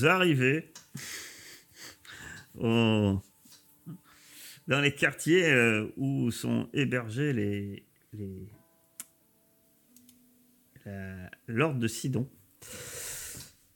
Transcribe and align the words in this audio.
vous 0.00 0.06
arrivez 0.06 0.72
dans 2.58 3.20
les 4.80 4.94
quartiers 4.94 5.44
euh, 5.44 5.86
où 5.96 6.30
sont 6.30 6.68
hébergés 6.72 7.32
les, 7.34 7.84
les- 8.14 8.48
l'ordre 11.46 11.78
de 11.78 11.86
Sidon. 11.86 12.28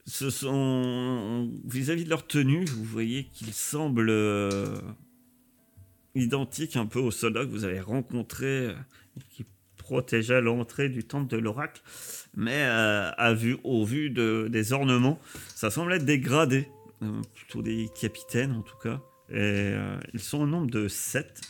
Ce 0.07 0.31
sont 0.31 1.51
vis-à-vis 1.65 2.05
de 2.05 2.11
leur 2.11 2.27
tenue, 2.27 2.65
vous 2.65 2.85
voyez 2.85 3.25
qu'ils 3.27 3.53
semblent 3.53 4.09
euh, 4.11 4.81
identiques 6.15 6.77
un 6.77 6.87
peu 6.87 6.99
aux 7.01 7.11
soldats 7.11 7.45
que 7.45 7.51
vous 7.51 7.65
avez 7.65 7.81
rencontrés, 7.81 8.69
euh, 8.69 8.75
qui 9.31 9.45
protégeaient 9.85 10.41
l'entrée 10.41 10.89
du 10.89 11.05
temple 11.05 11.29
de 11.31 11.37
l'oracle, 11.37 11.83
mais 12.35 12.65
euh, 12.65 13.11
à 13.19 13.35
vue, 13.35 13.59
au 13.65 13.85
vu 13.85 14.09
de- 14.11 14.49
des 14.51 14.73
ornements, 14.73 15.19
ça 15.55 15.71
semble 15.71 15.93
être 15.93 16.07
des 16.07 16.19
gradés, 16.19 16.69
euh, 17.03 17.21
plutôt 17.35 17.61
des 17.61 17.89
capitaines 18.01 18.53
en 18.53 18.63
tout 18.63 18.79
cas. 18.79 19.01
Et 19.29 19.37
euh, 19.75 19.99
ils 20.15 20.21
sont 20.21 20.39
au 20.41 20.47
nombre 20.47 20.71
de 20.71 20.89
7. 20.89 21.41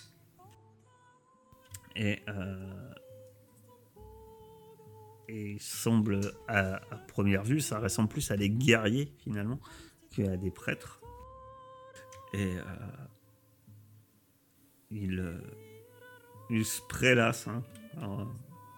Et, 1.96 2.18
euh, 2.28 2.90
et 5.28 5.52
ils 5.52 5.60
semblent, 5.60 6.32
à, 6.48 6.80
première 7.06 7.44
vue, 7.44 7.60
ça 7.60 7.78
ressemble 7.78 8.08
plus 8.08 8.30
à 8.32 8.36
des 8.36 8.50
guerriers 8.50 9.12
finalement 9.22 9.60
qu'à 10.10 10.36
des 10.36 10.50
prêtres. 10.50 11.00
Et 12.32 12.56
euh, 12.56 12.62
ils, 14.90 15.20
euh, 15.20 15.38
ils 16.50 16.64
se 16.64 16.80
prélassent 16.88 17.46
hein, 17.48 17.62
en 18.02 18.26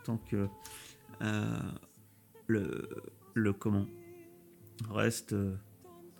tant 0.05 0.19
que 0.19 0.49
euh, 1.23 1.61
le, 2.47 2.89
le 3.35 3.53
comment 3.53 3.87
reste, 4.89 5.33
euh, 5.33 5.55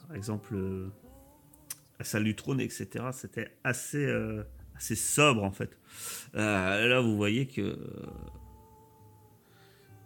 par 0.07 0.17
exemple, 0.17 0.55
euh, 0.55 0.89
la 1.99 2.05
salle 2.05 2.25
du 2.25 2.35
trône, 2.35 2.61
etc. 2.61 3.07
C'était 3.13 3.51
assez, 3.65 4.05
euh, 4.05 4.43
assez 4.77 4.97
sobre 4.97 5.43
en 5.43 5.53
fait. 5.53 5.79
Euh, 6.35 6.89
là, 6.89 7.01
vous 7.01 7.17
voyez 7.17 7.47
que 7.47 7.79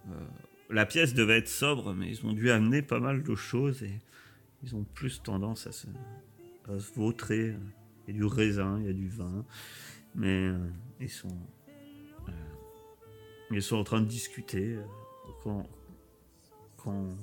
euh, 0.09 0.27
la 0.71 0.87
pièce 0.87 1.15
devait 1.15 1.39
être 1.39 1.49
sobre, 1.49 1.93
mais 1.95 2.09
ils 2.09 2.25
ont 2.25 2.33
dû 2.33 2.51
amener 2.51 2.83
pas 2.83 3.01
mal 3.01 3.23
de 3.23 3.35
choses 3.35 3.83
et 3.83 3.99
ils 4.63 4.75
ont 4.75 4.85
plus 4.95 5.23
tendance 5.23 5.67
à 5.67 5.73
se, 5.73 5.87
à 6.69 6.79
se 6.79 6.93
vautrer. 6.95 7.55
Il 8.07 8.15
y 8.15 8.17
a 8.17 8.21
du 8.21 8.25
raisin, 8.25 8.79
il 8.81 8.87
y 8.87 8.91
a 8.91 8.93
du 8.93 9.09
vin, 9.09 9.45
mais 10.15 10.49
euh, 10.49 10.59
ils 11.01 11.11
sont 11.11 11.29
euh, 11.29 11.60
ils 13.51 13.63
sont 13.63 13.77
en 13.77 13.85
train 13.85 14.01
de 14.01 14.07
discuter 14.07 14.75
euh, 14.75 14.85
quand, 15.43 15.67
quand, 16.77 17.17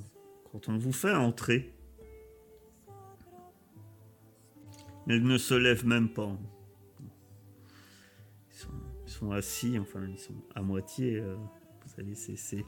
quand 0.52 0.70
on 0.70 0.78
vous 0.78 0.92
fait 0.92 1.14
entrer. 1.14 1.74
Ils 5.08 5.24
ne 5.24 5.38
se 5.38 5.54
lèvent 5.54 5.86
même 5.86 6.10
pas. 6.10 6.38
Ils 9.06 9.12
sont, 9.12 9.32
assis, 9.32 9.80
enfin, 9.80 10.06
ils 10.06 10.20
sont 10.20 10.36
à 10.54 10.62
moitié. 10.62 11.20
euh, 11.20 11.36
vous 11.36 11.90
savez, 11.96 12.14
ces 12.16 12.66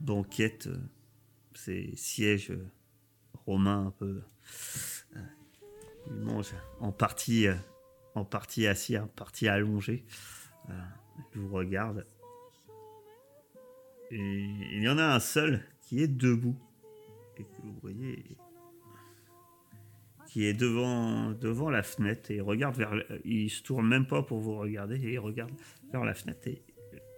banquettes, 0.00 0.66
euh, 0.66 0.76
ces 1.54 1.96
sièges 1.96 2.52
romains 3.46 3.86
un 3.86 3.90
peu. 3.90 4.22
ils 6.08 6.12
mangent 6.12 6.54
en 6.80 6.92
partie, 6.92 7.46
en 8.14 8.24
partie 8.24 8.66
assis, 8.66 8.98
en 8.98 9.06
partie 9.06 9.48
allongés. 9.48 10.04
Euh, 10.68 10.72
ils 11.34 11.40
vous 11.40 11.54
regardent. 11.54 12.06
Il 14.10 14.82
y 14.82 14.88
en 14.88 14.98
a 14.98 15.04
un 15.04 15.20
seul 15.20 15.62
qui 15.80 16.02
est 16.02 16.08
debout. 16.08 16.56
Vous 17.62 17.78
voyez. 17.82 18.24
Qui 20.26 20.44
est 20.44 20.54
devant, 20.54 21.30
devant 21.32 21.70
la 21.70 21.82
fenêtre 21.82 22.30
et 22.30 22.36
il 22.36 22.42
regarde 22.42 22.76
vers. 22.76 22.92
Il 23.24 23.48
se 23.50 23.62
tourne 23.62 23.86
même 23.86 24.06
pas 24.06 24.22
pour 24.22 24.40
vous 24.40 24.56
regarder 24.56 24.96
et 24.96 25.12
il 25.14 25.18
regarde 25.18 25.52
vers 25.92 26.04
la 26.04 26.14
fenêtre. 26.14 26.46
Et 26.48 26.62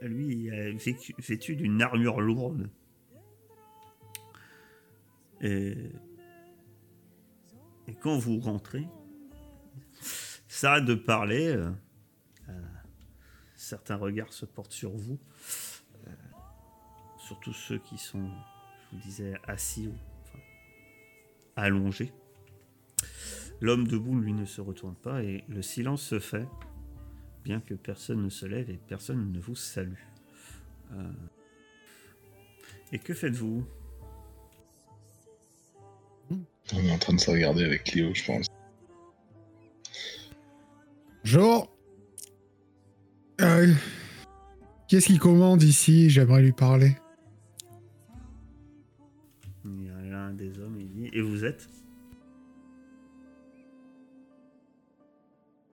lui, 0.02 0.26
il 0.28 0.54
est 0.54 1.18
vêtu 1.18 1.56
d'une 1.56 1.82
armure 1.82 2.20
lourde. 2.20 2.70
Et, 5.40 5.74
quand 8.00 8.18
vous 8.18 8.38
rentrez, 8.38 8.86
s'arrête 10.48 10.84
de 10.84 10.94
parler. 10.94 11.48
euh, 11.48 11.70
euh, 12.48 12.52
certains 13.56 13.96
regards 13.96 14.32
se 14.32 14.44
portent 14.44 14.72
sur 14.72 14.96
vous 14.96 15.18
surtout 17.30 17.52
ceux 17.52 17.78
qui 17.78 17.96
sont, 17.96 18.28
je 18.90 18.96
vous 18.96 19.02
disais, 19.02 19.34
assis 19.46 19.86
ou 19.86 19.94
enfin, 20.24 20.40
allongés. 21.54 22.12
L'homme 23.60 23.86
debout, 23.86 24.18
lui, 24.18 24.32
ne 24.32 24.44
se 24.44 24.60
retourne 24.60 24.96
pas 24.96 25.22
et 25.22 25.44
le 25.46 25.62
silence 25.62 26.02
se 26.02 26.18
fait, 26.18 26.48
bien 27.44 27.60
que 27.60 27.74
personne 27.74 28.20
ne 28.24 28.30
se 28.30 28.46
lève 28.46 28.68
et 28.68 28.80
personne 28.88 29.30
ne 29.30 29.38
vous 29.38 29.54
salue. 29.54 30.02
Euh, 30.92 31.12
Et 32.90 32.98
que 32.98 33.14
faites-vous? 33.14 33.64
On 36.32 36.78
est 36.80 36.90
en 36.90 36.98
train 36.98 37.14
de 37.14 37.20
se 37.20 37.30
regarder 37.30 37.62
avec 37.62 37.84
Cléo, 37.84 38.12
je 38.12 38.24
pense. 38.24 38.46
Bonjour. 41.22 41.72
Euh, 43.40 43.72
Qu'est-ce 44.88 45.06
qu'il 45.06 45.20
commande 45.20 45.62
ici? 45.62 46.10
J'aimerais 46.10 46.42
lui 46.42 46.50
parler. 46.50 46.96
Et 51.12 51.20
vous 51.20 51.44
êtes 51.44 51.68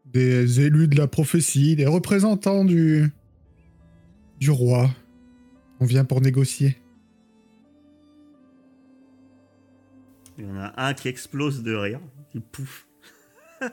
Des 0.06 0.62
élus 0.62 0.88
de 0.88 0.96
la 0.98 1.08
prophétie, 1.08 1.76
des 1.76 1.86
représentants 1.86 2.64
du 2.66 3.12
du 4.40 4.52
roi. 4.52 4.90
On 5.80 5.86
vient 5.86 6.06
pour 6.06 6.22
négocier. 6.22 6.78
Il 10.38 10.46
y 10.46 10.48
en 10.48 10.58
a 10.58 10.74
un 10.78 10.94
qui 10.94 11.08
explose 11.08 11.64
de 11.64 11.74
rire, 11.74 12.00
qui 12.32 12.40
pouffe. 12.40 12.88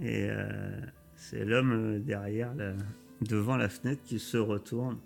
Et 0.00 0.28
euh, 0.30 0.80
c'est 1.16 1.44
l'homme 1.44 1.72
euh, 1.72 1.98
derrière, 1.98 2.54
la- 2.54 2.74
devant 3.20 3.56
la 3.56 3.68
fenêtre, 3.68 4.02
qui 4.04 4.18
se 4.18 4.36
retourne. 4.36 4.98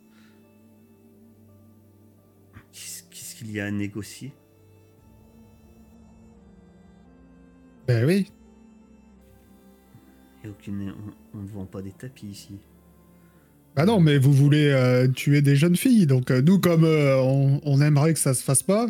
Qu'est-ce 2.73 3.35
qu'il 3.35 3.51
y 3.51 3.61
a 3.61 3.67
à 3.67 3.71
négocier? 3.71 4.33
Ben 7.87 8.05
oui. 8.05 8.31
A 10.45 10.49
aucune... 10.49 10.93
on, 11.35 11.39
ne 11.39 11.49
vend 11.49 11.67
pas 11.67 11.83
des 11.83 11.93
tapis 11.93 12.27
ici. 12.27 12.59
Bah 13.75 13.85
non, 13.85 14.01
mais 14.01 14.19
vous 14.19 14.33
voulez 14.33 14.71
euh, 14.71 15.07
tuer 15.09 15.43
des 15.43 15.55
jeunes 15.55 15.77
filles, 15.77 16.07
donc 16.07 16.31
euh, 16.31 16.41
nous, 16.41 16.59
comme 16.59 16.85
euh, 16.85 17.21
on, 17.21 17.61
on 17.65 17.81
aimerait 17.81 18.15
que 18.15 18.19
ça 18.19 18.33
se 18.33 18.43
fasse 18.43 18.63
pas, 18.63 18.87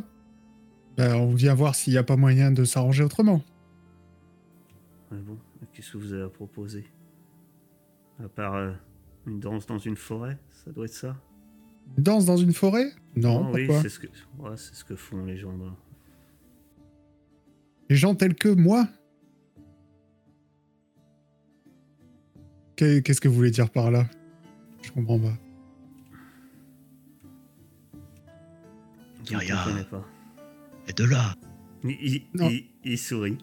ben 0.96 1.16
on 1.16 1.34
vient 1.34 1.54
voir 1.54 1.75
s'il 1.75 1.93
n'y 1.93 1.98
a 1.98 2.04
pas 2.04 2.16
moyen 2.16 2.52
de 2.52 2.64
s'arranger 2.64 3.02
autrement. 3.02 3.43
Mais 5.10 5.19
bon, 5.19 5.38
qu'est-ce 5.72 5.93
que 5.93 5.98
vous 5.98 6.12
avez 6.12 6.22
à 6.22 6.28
proposer? 6.28 6.84
À 8.22 8.28
part 8.28 8.75
une 9.26 9.40
danse 9.40 9.66
dans 9.66 9.78
une 9.78 9.96
forêt, 9.96 10.38
ça 10.64 10.70
doit 10.70 10.84
être 10.87 10.94
ça 10.94 11.16
Une 11.98 12.04
danse 12.04 12.25
dans 12.25 12.37
une 12.37 12.54
forêt? 12.54 12.93
Non, 13.16 13.46
Ah 13.48 13.50
oui, 13.52 13.69
c'est 13.82 13.88
ce, 13.88 13.98
que... 13.98 14.06
ouais, 14.38 14.56
c'est 14.56 14.75
ce 14.75 14.84
que 14.84 14.94
font 14.94 15.25
les 15.25 15.37
gens. 15.37 15.52
Les 17.88 17.96
gens 17.96 18.14
tels 18.14 18.34
que 18.34 18.48
moi 18.48 18.88
Qu'est- 22.76 23.02
Qu'est-ce 23.02 23.20
que 23.22 23.28
vous 23.28 23.34
voulez 23.34 23.50
dire 23.50 23.70
par 23.70 23.90
là? 23.90 24.06
Je 24.82 24.90
comprends 24.92 25.18
pas. 25.18 25.32
Pas. 29.90 30.04
Et 30.88 30.92
de 30.92 31.04
là. 31.04 31.34
Il, 31.84 31.90
il- 31.90 32.22
il- 32.34 32.64
il 32.84 32.98
sourit. 32.98 33.38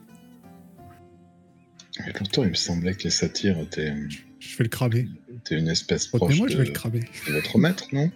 Mais 2.05 2.13
pourtant, 2.13 2.43
il 2.43 2.49
me 2.49 2.53
semblait 2.55 2.93
que 2.95 3.03
les 3.03 3.09
satyres 3.09 3.59
étaient, 3.59 3.93
Je 4.39 4.57
vais 4.57 4.63
le 4.63 4.69
cramer. 4.69 5.07
étaient 5.35 5.57
une 5.59 5.67
espèce 5.67 6.07
proche 6.07 6.21
Retenez-moi, 6.21 6.47
de, 6.47 6.51
je 6.53 6.57
vais 6.57 6.65
le 6.65 6.71
cramer. 6.71 6.99
de 7.27 7.33
votre 7.33 7.57
maître, 7.57 7.85
non? 7.93 8.11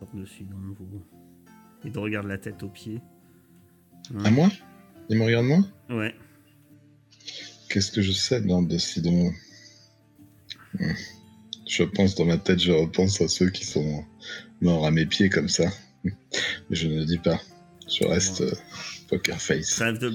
Par-dessus, 0.00 0.44
donc 0.44 0.76
vous. 0.78 1.02
Il 1.84 1.92
te 1.92 1.98
regarde 1.98 2.26
la 2.26 2.38
tête 2.38 2.62
aux 2.62 2.68
pieds. 2.68 3.00
À 4.24 4.30
moi 4.30 4.50
Il 5.08 5.18
me 5.18 5.24
regarde 5.24 5.46
moi 5.46 5.58
Ouais. 5.88 6.14
Qu'est-ce 7.68 7.92
que 7.92 8.02
je 8.02 8.12
sais 8.12 8.40
dans 8.40 8.62
de 8.62 8.78
Sidon 8.78 9.32
Hmm. 10.78 10.92
Je 11.68 11.82
pense 11.82 12.14
dans 12.14 12.24
ma 12.24 12.38
tête, 12.38 12.60
je 12.60 12.70
repense 12.70 13.20
à 13.20 13.26
ceux 13.28 13.50
qui 13.50 13.64
sont 13.64 14.04
morts 14.60 14.86
à 14.86 14.92
mes 14.92 15.04
pieds 15.04 15.28
comme 15.28 15.48
ça. 15.48 15.64
Mais 16.04 16.12
je 16.70 16.86
ne 16.86 17.04
dis 17.04 17.18
pas. 17.18 17.40
Je 17.88 18.04
reste 18.06 18.40
euh, 18.42 18.52
poker 19.08 19.40
face. 19.40 19.70
Trêve 19.70 19.98
de 19.98 20.08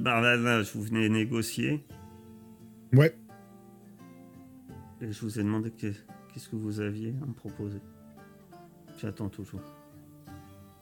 vous 0.74 0.82
venez 0.82 1.10
négocier. 1.10 1.84
Ouais. 2.94 3.14
Et 5.02 5.12
je 5.12 5.20
vous 5.22 5.40
ai 5.40 5.44
demandé 5.44 5.72
que- 5.72 5.94
qu'est-ce 6.34 6.48
que 6.48 6.56
vous 6.56 6.80
aviez 6.80 7.14
à 7.22 7.26
me 7.26 7.34
proposer. 7.34 7.80
J'attends 9.02 9.30
toujours. 9.30 9.62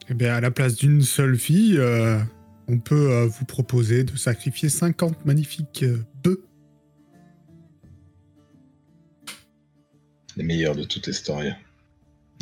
Eh 0.08 0.14
bien, 0.14 0.34
à 0.34 0.40
la 0.40 0.52
place 0.52 0.76
d'une 0.76 1.02
seule 1.02 1.36
fille, 1.36 1.78
euh, 1.78 2.20
on 2.68 2.78
peut 2.78 3.12
euh, 3.12 3.26
vous 3.26 3.44
proposer 3.44 4.04
de 4.04 4.16
sacrifier 4.16 4.68
50 4.68 5.24
magnifiques 5.24 5.82
euh, 5.82 6.04
bœufs. 6.22 6.44
Les 10.36 10.44
meilleurs 10.44 10.74
de 10.74 10.84
toute 10.84 11.06
Estoria. 11.08 11.56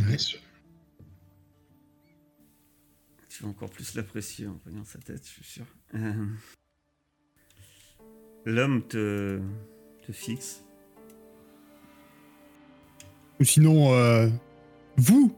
Ouais. 0.00 0.06
Bien 0.06 0.19
sûr. 0.19 0.40
Tu 3.28 3.42
vas 3.42 3.48
encore 3.48 3.70
plus 3.70 3.94
l'apprécier 3.94 4.46
en 4.46 4.58
voyant 4.64 4.84
sa 4.84 4.98
tête, 4.98 5.22
je 5.26 5.32
suis 5.32 5.44
sûr. 5.44 5.66
Euh, 5.94 6.26
L'homme 8.44 8.86
te, 8.86 9.40
te 10.06 10.12
fixe. 10.12 10.64
Ou 13.40 13.44
sinon, 13.44 13.94
euh, 13.94 14.28
vous 14.96 15.36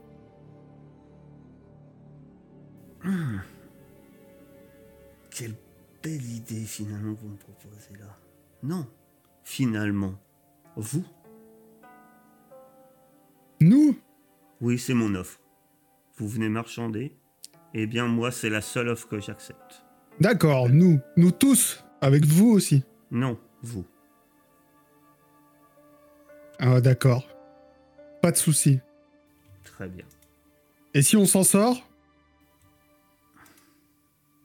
Quelle 5.37 5.55
belle 6.01 6.23
idée 6.23 6.63
finalement 6.63 7.13
que 7.13 7.19
vous 7.19 7.27
me 7.27 7.35
proposez 7.35 7.91
là. 7.99 8.17
Non, 8.63 8.87
finalement, 9.43 10.15
vous 10.77 11.03
Nous? 13.59 13.99
Oui, 14.61 14.79
c'est 14.79 14.93
mon 14.93 15.13
offre. 15.13 15.41
Vous 16.15 16.29
venez 16.29 16.47
marchander? 16.47 17.13
Eh 17.73 17.85
bien, 17.85 18.07
moi, 18.07 18.31
c'est 18.31 18.49
la 18.49 18.61
seule 18.61 18.87
offre 18.87 19.09
que 19.09 19.19
j'accepte. 19.19 19.83
D'accord, 20.21 20.69
nous. 20.69 21.01
Nous 21.17 21.31
tous. 21.31 21.83
Avec 21.99 22.23
vous 22.23 22.51
aussi. 22.51 22.85
Non, 23.11 23.37
vous. 23.61 23.83
Ah, 26.59 26.79
d'accord. 26.79 27.27
Pas 28.21 28.31
de 28.31 28.37
souci. 28.37 28.79
Très 29.65 29.89
bien. 29.89 30.05
Et 30.93 31.01
si 31.01 31.17
on 31.17 31.25
s'en 31.25 31.43
sort? 31.43 31.85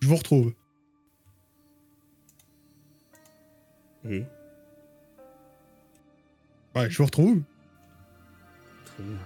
Je 0.00 0.08
vous 0.08 0.16
retrouve. 0.16 0.52
Et 4.04 4.24
Ouais, 6.74 6.88
je 6.88 6.98
vous 6.98 7.04
retrouve. 7.04 7.42
Très 8.84 9.02
bien. 9.02 9.18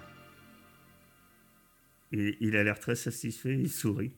Il 2.40 2.56
a 2.56 2.62
l'air 2.62 2.78
très 2.78 2.94
satisfait, 2.94 3.58
il 3.58 3.70
sourit. 3.70 4.14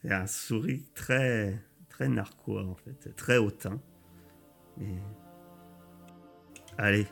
C'est 0.00 0.12
un 0.12 0.26
sourire 0.26 0.80
très, 0.94 1.62
très 1.88 2.08
narquois 2.08 2.64
en 2.64 2.74
fait, 2.74 3.14
très 3.14 3.36
hautain. 3.36 3.80
Et... 4.80 4.96
Allez. 6.78 7.06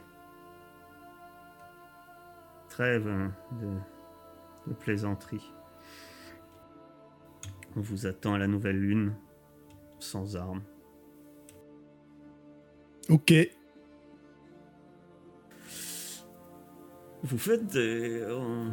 Trêve 2.69 3.07
hein, 3.07 3.35
de, 3.61 4.71
de 4.71 4.75
plaisanterie. 4.75 5.53
On 7.77 7.81
vous 7.81 8.07
attend 8.07 8.35
à 8.35 8.39
la 8.39 8.47
nouvelle 8.47 8.81
lune, 8.81 9.15
sans 9.99 10.37
armes. 10.37 10.63
Ok. 13.09 13.33
Vous 17.23 17.39
faites 17.39 17.67
des... 17.69 18.23
On... 18.31 18.67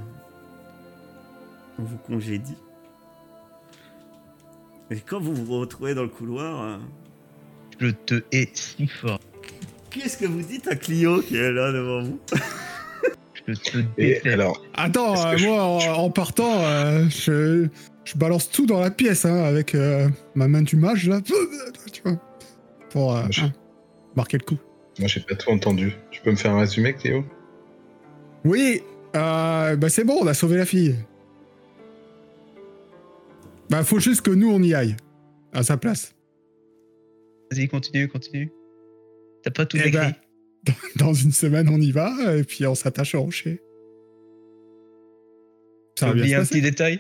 vous 1.80 1.97
congédie. 1.97 2.56
Et 4.91 4.97
quand 5.00 5.19
vous 5.19 5.33
vous 5.33 5.59
retrouvez 5.59 5.95
dans 5.95 6.03
le 6.03 6.09
couloir, 6.09 6.62
euh, 6.62 6.77
Je 7.80 7.88
te 7.88 8.21
hais 8.31 8.50
si 8.53 8.85
fort. 8.88 9.19
qu'est-ce 9.89 10.18
que 10.18 10.25
vous 10.25 10.41
dites 10.41 10.68
à 10.68 10.75
Clio 10.75 11.21
qui 11.21 11.35
est 11.38 11.51
là 11.51 11.71
devant 11.71 12.03
vous 12.03 12.19
Je 13.47 13.53
te 13.53 13.77
déteste. 13.97 14.27
alors, 14.27 14.62
Attends, 14.75 15.15
euh, 15.27 15.38
je- 15.38 15.47
moi, 15.47 15.63
en, 15.97 16.09
partant, 16.12 16.59
euh, 16.63 17.06
je, 17.09 17.68
je 18.06 18.18
balance 18.18 18.50
tout 18.51 18.65
dans 18.65 18.80
la 18.80 18.91
pièce, 18.91 19.25
hein, 19.25 19.44
avec 19.44 19.74
euh, 19.75 20.07
ma 20.35 20.47
main 20.47 20.62
du 20.62 20.75
mage, 20.75 21.07
là. 21.09 21.19
Tu 21.91 22.01
vois. 22.03 22.18
Pour 22.91 23.15
euh, 23.18 23.24
Je- 23.31 23.41
hein, 23.45 23.51
marquer 24.15 24.38
le 24.38 24.44
coup. 24.45 24.57
moi 25.00 25.07
j'ai 25.07 25.21
pas 25.21 25.36
tout 25.36 25.50
entendu. 25.50 25.94
Tu 26.12 26.21
peux 26.21 26.31
me 26.31 26.36
faire 26.36 26.51
un 26.54 26.60
résumé, 26.60 26.94
Cléo? 26.94 27.24
Oui, 28.45 28.81
euh, 29.15 29.75
bah 29.75 29.89
c'est 29.89 30.04
bon, 30.04 30.18
on 30.21 30.27
a 30.27 30.33
sauvé 30.33 30.57
la 30.57 30.65
fille. 30.65 30.95
Bah 33.69 33.83
faut 33.83 34.00
juste 34.00 34.21
que 34.21 34.31
nous 34.31 34.50
on 34.51 34.62
y 34.62 34.74
aille, 34.74 34.95
à 35.54 35.63
sa 35.63 35.77
place. 35.77 36.13
Vas-y, 37.51 37.68
continue, 37.68 38.07
continue. 38.07 38.51
T'as 39.44 39.51
pas 39.51 39.65
tout 39.65 39.77
Eh 39.77 39.88
écrit. 39.88 40.13
ben, 40.63 40.74
Dans 40.97 41.14
une 41.14 41.31
semaine 41.31 41.69
on 41.69 41.80
y 41.80 41.92
va, 41.92 42.14
et 42.37 42.44
puis 42.44 42.66
on 42.68 42.76
s'attache 42.76 43.16
au 43.16 43.21
rocher. 43.21 43.61
Ça 45.97 46.07
va 46.07 46.14
bien 46.14 46.42
un 46.42 46.45
petit 46.45 46.61
détail 46.61 46.99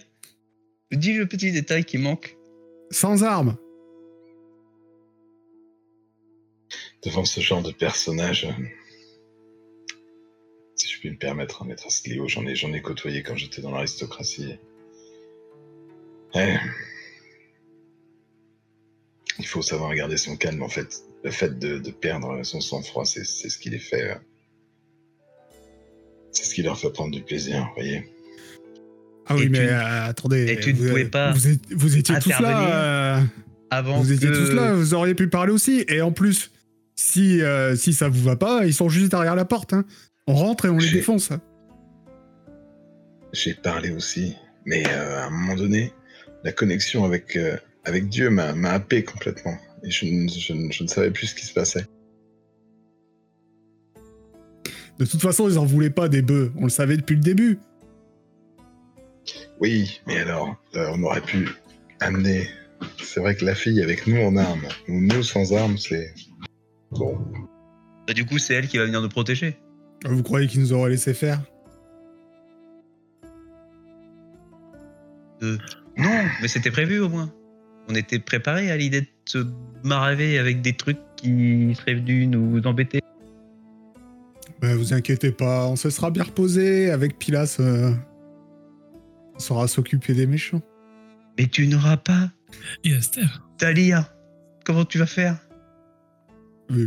Dis 0.91 1.13
le 1.13 1.25
petit 1.25 1.51
détail 1.51 1.83
qui 1.85 1.97
manque. 1.97 2.37
Sans 2.91 3.23
armes. 3.23 3.55
Devant 7.05 7.25
ce 7.25 7.41
genre 7.41 7.61
de 7.61 7.71
personnage, 7.71 8.45
euh, 8.45 8.63
si 10.75 10.87
je 10.93 10.99
puis 10.99 11.09
me 11.11 11.17
permettre, 11.17 11.61
hein, 11.61 11.65
maîtresse 11.67 11.99
Cléo, 12.01 12.27
j'en 12.27 12.45
ai, 12.47 12.55
j'en 12.55 12.71
ai 12.73 12.81
côtoyé 12.81 13.23
quand 13.23 13.35
j'étais 13.35 13.61
dans 13.61 13.71
l'aristocratie. 13.71 14.55
Ouais. 16.33 16.57
Il 19.39 19.45
faut 19.47 19.61
savoir 19.61 19.93
garder 19.95 20.17
son 20.17 20.37
calme, 20.37 20.61
en 20.63 20.69
fait. 20.69 21.01
Le 21.23 21.31
fait 21.31 21.57
de, 21.57 21.77
de 21.79 21.91
perdre 21.91 22.43
son 22.43 22.61
sang-froid, 22.61 23.05
c'est 23.05 23.23
ce 23.23 23.57
qui 23.57 23.69
les 23.69 23.79
fait. 23.79 24.11
euh, 24.11 24.15
C'est 26.31 26.45
ce 26.45 26.53
qui 26.55 26.61
leur 26.61 26.77
fait 26.79 26.91
prendre 26.91 27.11
du 27.15 27.21
plaisir, 27.23 27.65
vous 27.67 27.73
voyez. 27.75 28.09
Ah 29.25 29.35
oui, 29.35 29.43
Et 29.43 29.49
mais 29.49 29.59
tu- 29.59 29.63
euh, 29.73 30.05
attendez. 30.05 30.51
et 30.51 30.59
tu 30.59 30.73
ne 30.73 30.79
vous, 30.79 30.89
pouvais 30.89 31.05
pas 31.05 31.31
Vous, 31.31 31.47
êtes- 31.47 31.71
vous 31.71 31.97
étiez 31.97 32.15
tous 32.19 32.29
là. 32.41 33.17
euh, 33.19 33.21
Avant 33.71 33.99
vous 34.01 34.11
étiez 34.11 34.27
que... 34.29 34.33
tous 34.33 34.51
là, 34.53 34.73
vous 34.73 34.93
auriez 34.93 35.15
pu 35.15 35.29
parler 35.29 35.53
aussi. 35.53 35.85
Et 35.87 36.01
en 36.01 36.11
plus, 36.11 36.51
si, 36.95 37.41
euh, 37.41 37.75
si 37.75 37.93
ça 37.93 38.09
vous 38.09 38.21
va 38.21 38.35
pas, 38.35 38.65
ils 38.65 38.73
sont 38.73 38.89
juste 38.89 39.11
derrière 39.11 39.35
la 39.35 39.45
porte. 39.45 39.73
hein. 39.73 39.85
On 40.27 40.33
rentre 40.35 40.65
et 40.65 40.69
on 40.69 40.77
les 40.77 40.89
défonce. 40.91 41.31
J'ai 43.33 43.55
parlé 43.55 43.91
aussi, 43.91 44.35
mais 44.65 44.83
euh, 44.87 45.19
à 45.19 45.25
un 45.25 45.29
moment 45.29 45.55
donné, 45.55 45.91
la 46.43 46.51
connexion 46.51 47.03
avec, 47.03 47.35
euh, 47.35 47.57
avec 47.83 48.07
Dieu 48.09 48.29
m'a 48.29 48.53
m'a 48.53 48.71
happé 48.71 49.03
complètement. 49.03 49.57
Et 49.83 49.91
je, 49.91 50.05
je 50.05 50.83
ne 50.83 50.87
savais 50.87 51.11
plus 51.11 51.27
ce 51.27 51.35
qui 51.35 51.45
se 51.45 51.53
passait. 51.53 51.85
De 54.99 55.05
toute 55.05 55.21
façon, 55.21 55.49
ils 55.49 55.57
en 55.57 55.65
voulaient 55.65 55.89
pas 55.89 56.07
des 56.07 56.21
bœufs. 56.21 56.51
On 56.55 56.65
le 56.65 56.69
savait 56.69 56.95
depuis 56.97 57.15
le 57.15 57.21
début. 57.21 57.57
Oui, 59.59 59.99
mais 60.07 60.19
alors, 60.19 60.55
euh, 60.75 60.87
on 60.93 61.03
aurait 61.03 61.21
pu 61.21 61.49
amener. 61.99 62.47
C'est 63.01 63.19
vrai 63.19 63.35
que 63.35 63.43
la 63.45 63.55
fille 63.55 63.81
avec 63.81 64.07
nous 64.07 64.21
en 64.21 64.35
armes, 64.37 64.67
ou 64.87 64.99
nous 65.01 65.23
sans 65.23 65.53
armes, 65.53 65.77
c'est. 65.77 66.13
Bon, 66.97 67.17
Bah, 68.07 68.13
du 68.13 68.25
coup, 68.25 68.37
c'est 68.37 68.53
elle 68.53 68.67
qui 68.67 68.77
va 68.77 68.85
venir 68.85 69.01
nous 69.01 69.09
protéger. 69.09 69.57
Vous 70.05 70.21
croyez 70.23 70.47
qu'ils 70.47 70.61
nous 70.61 70.73
auraient 70.73 70.89
laissé 70.89 71.13
faire? 71.13 71.41
Euh, 75.41 75.57
Non, 75.97 76.23
mais 76.41 76.47
c'était 76.47 76.71
prévu 76.71 76.99
au 76.99 77.09
moins. 77.09 77.31
On 77.89 77.95
était 77.95 78.19
préparé 78.19 78.71
à 78.71 78.77
l'idée 78.77 79.01
de 79.01 79.07
se 79.25 79.45
maraver 79.83 80.39
avec 80.39 80.61
des 80.61 80.73
trucs 80.73 80.97
qui 81.17 81.73
seraient 81.75 81.95
venus 81.95 82.27
nous 82.29 82.61
embêter. 82.65 82.99
Ben, 84.61 84.75
Vous 84.77 84.93
inquiétez 84.93 85.31
pas, 85.31 85.67
on 85.67 85.75
se 85.75 85.89
sera 85.89 86.09
bien 86.11 86.23
reposé 86.23 86.89
avec 86.91 87.19
Pilas. 87.19 87.57
euh, 87.59 87.93
On 89.35 89.39
saura 89.39 89.67
s'occuper 89.67 90.13
des 90.13 90.27
méchants. 90.27 90.61
Mais 91.37 91.47
tu 91.47 91.67
n'auras 91.67 91.97
pas 91.97 92.29
Et 92.83 92.91
Esther? 92.91 93.41
Talia. 93.57 94.09
Comment 94.65 94.85
tu 94.85 94.97
vas 94.97 95.05
faire? 95.07 95.37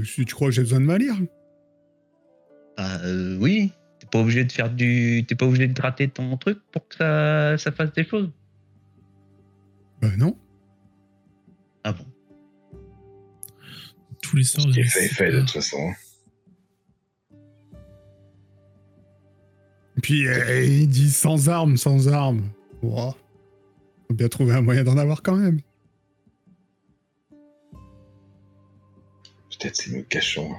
Si 0.05 0.25
tu 0.25 0.35
crois 0.35 0.49
que 0.49 0.55
j'ai 0.55 0.62
besoin 0.62 0.81
de 0.81 0.87
ma 0.87 0.99
lyre 0.99 1.16
Bah 2.76 3.00
euh, 3.05 3.37
oui. 3.38 3.73
T'es 3.99 4.07
pas 4.07 4.21
obligé 4.21 4.45
de 4.45 4.52
faire 4.52 4.71
du. 4.71 5.25
T'es 5.26 5.35
pas 5.35 5.47
obligé 5.47 5.66
de 5.69 5.73
gratter 5.73 6.09
ton 6.09 6.37
truc 6.37 6.59
pour 6.73 6.87
que 6.88 6.97
ça, 6.97 7.59
ça 7.59 7.73
fasse 7.73 7.93
des 7.93 8.05
choses. 8.05 8.31
Ben 10.00 10.16
non. 10.16 10.37
Ah 11.85 11.93
bon. 11.93 12.05
Tous 14.23 14.37
les 14.37 14.45
ce 14.45 14.61
sorts 14.61 14.71
la 14.71 14.85
fait 14.85 15.09
fait 15.09 15.33
de 15.33 15.40
toute 15.40 15.50
façon. 15.50 15.93
Et 19.97 20.00
puis 20.02 20.26
euh, 20.28 20.64
ils 20.64 20.88
disent 20.88 21.16
sans 21.16 21.49
armes, 21.49 21.76
sans 21.76 22.09
armes. 22.09 22.43
Ouah. 22.83 23.16
Faut 24.09 24.14
bien 24.14 24.28
trouver 24.28 24.55
un 24.55 24.62
moyen 24.62 24.85
d'en 24.85 24.99
avoir 24.99 25.23
quand 25.23 25.37
même. 25.37 25.61
Peut-être 29.59 29.77
si 29.77 29.93
nous 29.93 30.05
cachons 30.05 30.53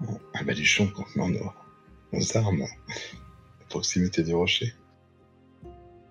un, 0.00 0.18
un 0.34 0.44
baluchon 0.44 0.88
contenant 0.88 1.28
nos, 1.28 1.52
nos 2.12 2.36
armes 2.36 2.62
à 2.62 3.64
proximité 3.68 4.22
du 4.22 4.34
rocher. 4.34 4.74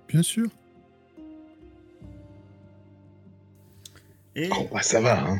Bien 0.07 0.23
sûr. 0.23 0.49
Et 4.35 4.49
Oh, 4.51 4.67
bah 4.71 4.81
ça 4.81 4.99
va, 5.01 5.27
hein. 5.29 5.39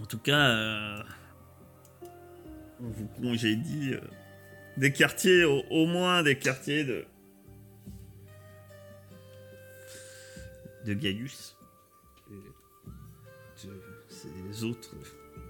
en 0.00 0.06
tout 0.06 0.18
cas, 0.18 0.48
euh, 0.48 1.02
on 2.80 2.88
vous 2.88 3.06
congédie 3.20 3.92
euh, 3.92 4.00
des 4.76 4.92
quartiers, 4.92 5.44
au, 5.44 5.62
au 5.70 5.86
moins 5.86 6.22
des 6.22 6.38
quartiers 6.38 6.84
de. 6.84 7.04
de 10.86 10.94
Gaius. 10.94 11.56
Des 14.50 14.64
autres. 14.64 14.90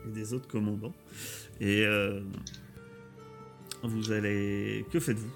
des 0.06 0.32
autres 0.32 0.48
commandants. 0.48 0.94
Et. 1.60 1.84
euh, 1.84 2.20
vous 3.82 4.12
allez. 4.12 4.84
Que 4.90 5.00
faites-vous? 5.00 5.30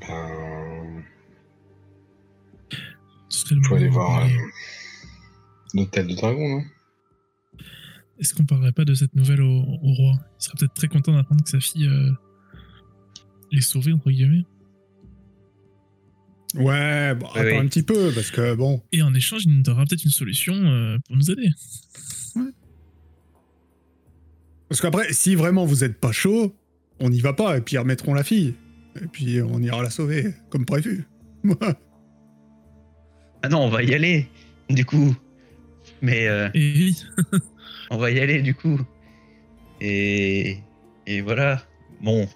Ben, 0.00 1.04
Ce 3.28 3.40
serait 3.46 3.54
le 3.54 3.62
faut 3.62 3.74
aller 3.76 3.88
voir 3.88 4.24
euh, 4.24 4.28
l'hôtel 5.74 6.06
de 6.08 6.14
dragon, 6.14 6.58
non? 6.58 6.64
Est-ce 8.18 8.34
qu'on 8.34 8.44
parlerait 8.44 8.72
pas 8.72 8.84
de 8.84 8.94
cette 8.94 9.14
nouvelle 9.14 9.40
au, 9.42 9.48
au 9.62 9.92
roi? 9.94 10.12
Il 10.38 10.44
serait 10.44 10.54
peut-être 10.58 10.74
très 10.74 10.88
content 10.88 11.12
d'apprendre 11.14 11.42
que 11.42 11.50
sa 11.50 11.60
fille 11.60 11.86
euh, 11.88 12.10
est 13.52 13.60
sauvée, 13.60 13.92
entre 13.92 14.10
guillemets. 14.10 14.44
Ouais, 16.54 17.14
bon, 17.14 17.26
Oui, 17.34 17.40
attends 17.40 17.48
oui. 17.50 17.56
un 17.56 17.66
petit 17.66 17.82
peu, 17.82 18.10
parce 18.14 18.30
que 18.30 18.54
bon. 18.54 18.82
Et 18.92 19.02
en 19.02 19.14
échange, 19.14 19.42
il 19.46 19.52
nous 19.56 19.62
donnera 19.62 19.84
peut-être 19.86 20.04
une 20.04 20.10
solution 20.10 20.54
euh, 20.54 20.98
pour 21.06 21.16
nous 21.16 21.30
aider. 21.30 21.48
Parce 24.68 24.80
qu'après, 24.80 25.12
si 25.12 25.34
vraiment 25.34 25.64
vous 25.66 25.84
êtes 25.84 25.98
pas 26.00 26.12
chaud, 26.12 26.54
on 27.00 27.10
n'y 27.10 27.20
va 27.20 27.32
pas, 27.32 27.58
et 27.58 27.60
puis 27.60 27.74
ils 27.76 27.78
remettront 27.78 28.14
la 28.14 28.24
fille. 28.24 28.54
Et 29.02 29.06
puis 29.06 29.40
on 29.42 29.60
ira 29.60 29.82
la 29.82 29.90
sauver, 29.90 30.32
comme 30.50 30.64
prévu. 30.66 31.04
Ah 33.44 33.48
non, 33.48 33.64
on 33.64 33.68
va 33.68 33.82
y 33.82 33.92
aller, 33.92 34.28
du 34.70 34.84
coup. 34.84 35.16
Mais 36.00 36.28
euh, 36.28 36.48
Et 36.54 36.72
oui, 36.76 37.02
on 37.90 37.96
va 37.96 38.12
y 38.12 38.20
aller, 38.20 38.40
du 38.40 38.54
coup. 38.54 38.80
Et, 39.80 40.58
et 41.08 41.20
voilà. 41.22 41.60
Bon, 42.00 42.28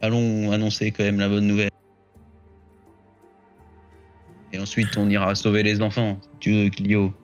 allons 0.00 0.50
annoncer 0.50 0.92
quand 0.92 1.04
même 1.04 1.18
la 1.18 1.28
bonne 1.28 1.46
nouvelle. 1.46 1.67
Ensuite, 4.68 4.98
on 4.98 5.08
ira 5.08 5.34
sauver 5.34 5.62
les 5.62 5.80
enfants. 5.80 6.20
Tu 6.40 6.52
veux, 6.52 6.68
Clio. 6.68 7.14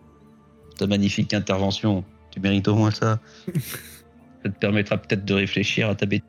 Ta 0.78 0.86
magnifique 0.86 1.34
intervention. 1.34 2.02
Tu 2.30 2.40
mérites 2.40 2.66
au 2.68 2.74
moins 2.74 2.90
ça. 2.90 3.20
ça 3.52 4.48
te 4.48 4.58
permettra 4.58 4.96
peut-être 4.96 5.26
de 5.26 5.34
réfléchir 5.34 5.90
à 5.90 5.94
ta 5.94 6.06
bêtise. 6.06 6.26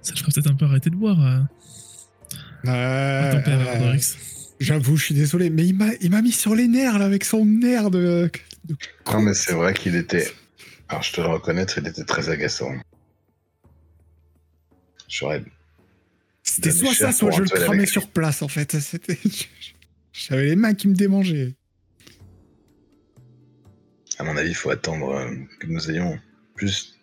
ça 0.00 0.12
le 0.14 0.18
fera 0.18 0.32
peut-être 0.32 0.50
un 0.50 0.54
peu 0.54 0.64
arrêter 0.64 0.88
de 0.88 0.96
boire 0.96 1.20
euh, 1.22 1.40
Euh, 2.66 3.42
euh. 3.46 3.98
J'avoue, 4.58 4.96
je 4.96 5.04
suis 5.04 5.14
désolé, 5.14 5.50
mais 5.50 5.66
il 5.66 5.74
m'a, 5.74 5.88
il 6.00 6.10
m'a 6.10 6.22
mis 6.22 6.32
sur 6.32 6.54
les 6.54 6.66
nerfs 6.66 6.98
là 6.98 7.04
avec 7.04 7.24
son 7.24 7.44
de. 7.44 8.30
de 8.64 8.76
Non, 9.12 9.20
mais 9.20 9.34
c'est 9.34 9.52
vrai 9.52 9.74
qu'il 9.74 9.96
était. 9.96 10.32
Alors, 10.88 11.02
je 11.02 11.12
te 11.12 11.20
le 11.20 11.28
reconnaître, 11.28 11.76
il 11.76 11.86
était 11.86 12.04
très 12.04 12.30
agaçant. 12.30 12.72
J'aurais. 15.08 15.42
C'était 16.62 16.76
soit 16.76 16.94
ça, 16.94 17.12
soit 17.12 17.30
je 17.30 17.42
le 17.42 17.48
cramais 17.48 17.86
sur 17.86 18.08
place 18.08 18.42
en 18.42 18.48
fait. 18.48 18.76
J'avais 20.12 20.44
les 20.44 20.56
mains 20.56 20.74
qui 20.74 20.88
me 20.88 20.94
démangeaient. 20.94 21.54
À 24.18 24.24
mon 24.24 24.36
avis, 24.36 24.50
il 24.50 24.54
faut 24.54 24.68
attendre 24.68 25.10
euh, 25.14 25.30
que 25.58 25.66
nous 25.66 25.90
ayons 25.90 26.18
plus 26.54 26.98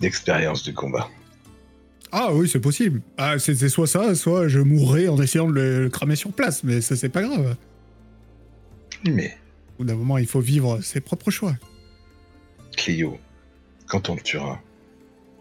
d'expérience 0.00 0.62
du 0.62 0.74
combat. 0.74 1.08
Ah 2.12 2.34
oui, 2.34 2.50
c'est 2.50 2.60
possible. 2.60 3.00
Ah, 3.16 3.38
c'était 3.38 3.70
soit 3.70 3.86
ça, 3.86 4.14
soit 4.14 4.48
je 4.48 4.58
mourrais 4.58 5.08
en 5.08 5.20
essayant 5.22 5.48
de 5.48 5.54
le, 5.54 5.84
le 5.84 5.88
cramer 5.88 6.16
sur 6.16 6.32
place, 6.32 6.62
mais 6.62 6.82
ça 6.82 6.96
c'est 6.96 7.08
pas 7.08 7.22
grave. 7.22 7.56
Mais, 9.06 9.38
Au 9.74 9.78
bout 9.78 9.84
d'un 9.86 9.94
moment, 9.94 10.18
il 10.18 10.26
faut 10.26 10.40
vivre 10.40 10.82
ses 10.82 11.00
propres 11.00 11.30
choix. 11.30 11.54
Clio, 12.76 13.18
quand 13.86 14.10
on 14.10 14.16
le 14.16 14.20
tuera, 14.20 14.60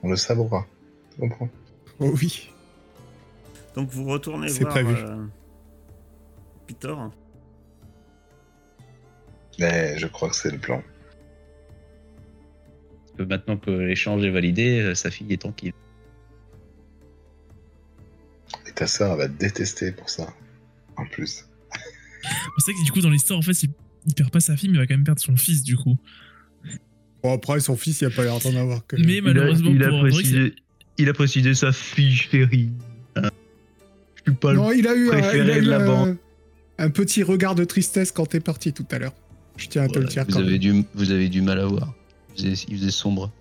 on 0.04 0.10
le 0.10 0.16
sabrera. 0.16 0.66
Tu 1.12 1.20
comprends? 1.20 1.50
Oh 2.00 2.14
oui. 2.16 2.50
Donc 3.76 3.90
vous 3.90 4.06
retournez 4.06 4.50
C'est 4.50 4.62
voir 4.62 4.74
prévu. 4.74 4.94
euh, 4.96 5.26
Peter. 6.68 6.96
Mais 9.60 9.98
je 9.98 10.08
crois 10.08 10.30
que 10.30 10.36
c'est 10.36 10.52
le 10.52 10.58
plan. 10.58 10.82
Que 13.18 13.24
Maintenant 13.24 13.58
que 13.58 13.70
l'échange 13.72 14.24
est 14.24 14.30
validé, 14.32 14.80
euh, 14.80 14.96
sa 14.96 15.12
fille 15.12 15.32
est 15.34 15.42
tranquille. 15.42 15.74
Et 18.68 18.72
ta 18.72 18.88
sœur 18.88 19.18
va 19.18 19.28
te 19.28 19.34
détester 19.34 19.92
pour 19.92 20.10
ça. 20.10 20.34
En 20.98 21.06
plus. 21.06 21.46
C'est 22.58 22.72
vrai 22.72 22.74
que 22.74 22.86
du 22.86 22.92
coup, 22.92 23.02
dans 23.02 23.10
l'histoire, 23.10 23.40
en 23.40 23.42
fait, 23.42 23.64
il, 23.64 23.70
il 24.06 24.14
perd 24.14 24.32
pas 24.32 24.40
sa 24.40 24.56
fille, 24.58 24.70
mais 24.70 24.76
il 24.76 24.80
va 24.80 24.88
quand 24.88 24.96
même 24.96 25.04
perdre 25.04 25.22
son 25.22 25.36
fils, 25.38 25.64
du 25.64 25.78
coup. 25.78 25.98
Bon, 27.24 27.34
après, 27.34 27.60
son 27.60 27.76
fils, 27.78 28.02
il 28.02 28.06
a 28.06 28.10
pas 28.10 28.24
l'air 28.24 28.40
d'en 28.40 28.56
avoir 28.56 28.86
que. 28.86 28.96
Mais 28.98 29.22
malheureusement, 29.22 29.72
il 29.72 29.84
a, 29.84 29.90
pour 29.90 30.00
précisé, 30.02 30.54
il 30.98 31.10
a 31.10 31.14
précisé 31.14 31.54
sa 31.54 31.72
fille 31.72 32.16
chérie. 32.16 32.72
Je 34.26 34.32
suis 34.32 34.40
pas 34.40 34.52
le 34.52 34.58
non, 34.58 34.72
il 34.72 34.88
a 34.88 34.96
eu, 34.96 35.10
un, 35.10 35.18
il 35.18 35.22
préféré 35.22 35.52
a 35.54 35.58
eu 35.58 35.62
de 35.66 35.70
la 35.70 35.78
un- 35.82 35.86
bande. 35.86 36.18
un 36.78 36.90
petit 36.90 37.24
regard 37.24 37.56
de 37.56 37.64
tristesse 37.64 38.12
quand 38.12 38.26
t'es 38.26 38.40
parti 38.40 38.74
tout 38.74 38.86
à 38.92 39.00
l'heure. 39.00 39.14
Je 39.58 39.68
tiens 39.68 39.84
à 39.84 39.88
te 39.88 40.00
le 40.00 40.06
dire 40.06 40.26
vous, 40.26 40.32
quand 40.34 40.40
avez 40.40 40.52
même. 40.52 40.60
du, 40.60 40.86
vous 40.96 41.12
avez 41.12 41.30
du 41.30 41.42
mal 41.42 41.60
à 41.60 41.66
voir. 41.66 41.94
Il 42.38 42.44
faisait, 42.52 42.66
il 42.70 42.78
faisait 42.78 42.92
sombre. 42.92 43.32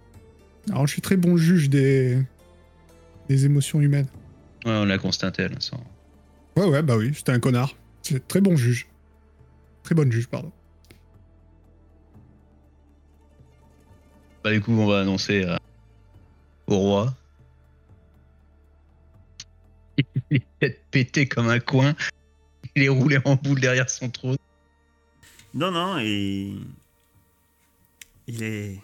Alors, 0.70 0.86
je 0.86 0.92
suis 0.92 1.02
très 1.02 1.16
bon 1.16 1.36
juge 1.36 1.68
des, 1.70 2.18
des 3.28 3.44
émotions 3.44 3.80
humaines. 3.80 4.06
Ouais, 4.64 4.72
on 4.72 4.84
l'a 4.84 4.98
constaté 4.98 5.44
à 5.44 5.48
l'instant. 5.48 5.82
Ouais, 6.56 6.64
ouais, 6.66 6.82
bah 6.82 6.96
oui, 6.96 7.12
c'était 7.14 7.32
un 7.32 7.38
connard. 7.40 7.74
C'est 8.02 8.26
très 8.26 8.40
bon 8.40 8.56
juge. 8.56 8.88
Très 9.84 9.94
bonne 9.94 10.10
juge, 10.10 10.26
pardon. 10.26 10.50
Bah, 14.44 14.52
du 14.52 14.60
coup, 14.60 14.72
on 14.72 14.86
va 14.86 15.00
annoncer 15.00 15.44
à- 15.44 15.58
au 16.66 16.76
roi. 16.78 17.14
Il 20.30 20.36
est 20.36 20.46
peut-être 20.58 20.84
pété 20.90 21.28
comme 21.28 21.48
un 21.48 21.60
coin. 21.60 21.94
Il 22.74 22.82
est 22.82 22.88
roulé 22.88 23.18
en 23.24 23.36
boule 23.36 23.60
derrière 23.60 23.88
son 23.88 24.10
trône. 24.10 24.36
Non, 25.54 25.70
non, 25.70 25.98
et. 25.98 26.54
Il 28.26 28.42
est. 28.42 28.78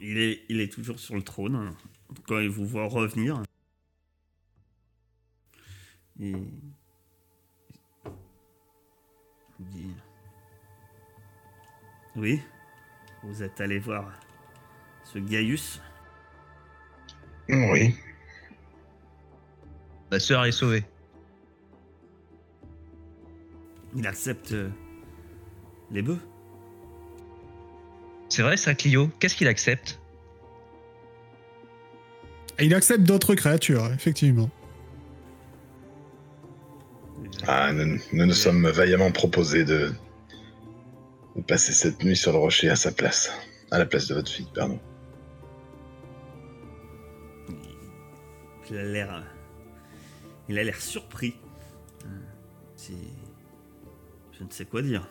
Il 0.00 0.18
est, 0.18 0.42
il 0.48 0.60
est 0.60 0.72
toujours 0.72 0.98
sur 0.98 1.14
le 1.14 1.22
trône 1.22 1.74
quand 2.26 2.38
il 2.40 2.48
vous 2.48 2.66
voit 2.66 2.86
revenir. 2.86 3.42
Et. 6.20 6.32
Il 9.60 9.66
dit. 9.68 9.94
Oui, 12.16 12.40
vous 13.22 13.42
êtes 13.42 13.60
allé 13.60 13.78
voir 13.78 14.10
ce 15.04 15.18
Gaius? 15.18 15.80
Oui. 17.48 17.94
Ma 20.10 20.18
sœur 20.18 20.44
est 20.44 20.52
sauvée. 20.52 20.84
Il 23.96 24.06
accepte 24.06 24.52
euh, 24.52 24.68
les 25.90 26.02
bœufs. 26.02 26.18
C'est 28.28 28.42
vrai 28.42 28.56
ça, 28.56 28.74
Clio? 28.74 29.10
Qu'est-ce 29.18 29.34
qu'il 29.34 29.48
accepte? 29.48 30.00
Et 32.58 32.66
il 32.66 32.74
accepte 32.74 33.02
d'autres 33.02 33.34
créatures, 33.34 33.86
effectivement. 33.92 34.50
Ah, 37.46 37.72
nous, 37.72 37.98
nous 38.12 38.26
nous 38.26 38.34
sommes 38.34 38.68
vaillamment 38.68 39.10
proposés 39.10 39.64
de, 39.64 39.92
de 41.36 41.42
passer 41.42 41.72
cette 41.72 42.02
nuit 42.04 42.16
sur 42.16 42.32
le 42.32 42.38
rocher 42.38 42.68
à 42.68 42.76
sa 42.76 42.92
place. 42.92 43.32
À 43.70 43.78
la 43.78 43.86
place 43.86 44.08
de 44.08 44.14
votre 44.14 44.30
fille, 44.30 44.48
pardon. 44.54 44.78
Il 48.70 48.76
a 48.76 48.84
l'air. 48.84 49.24
Il 50.50 50.58
a 50.58 50.64
l'air 50.64 50.80
surpris. 50.80 51.34
Euh, 52.04 52.08
C'est. 52.74 52.92
Je 54.36 54.42
ne 54.42 54.50
sais 54.50 54.64
quoi 54.64 54.82
dire. 54.82 55.08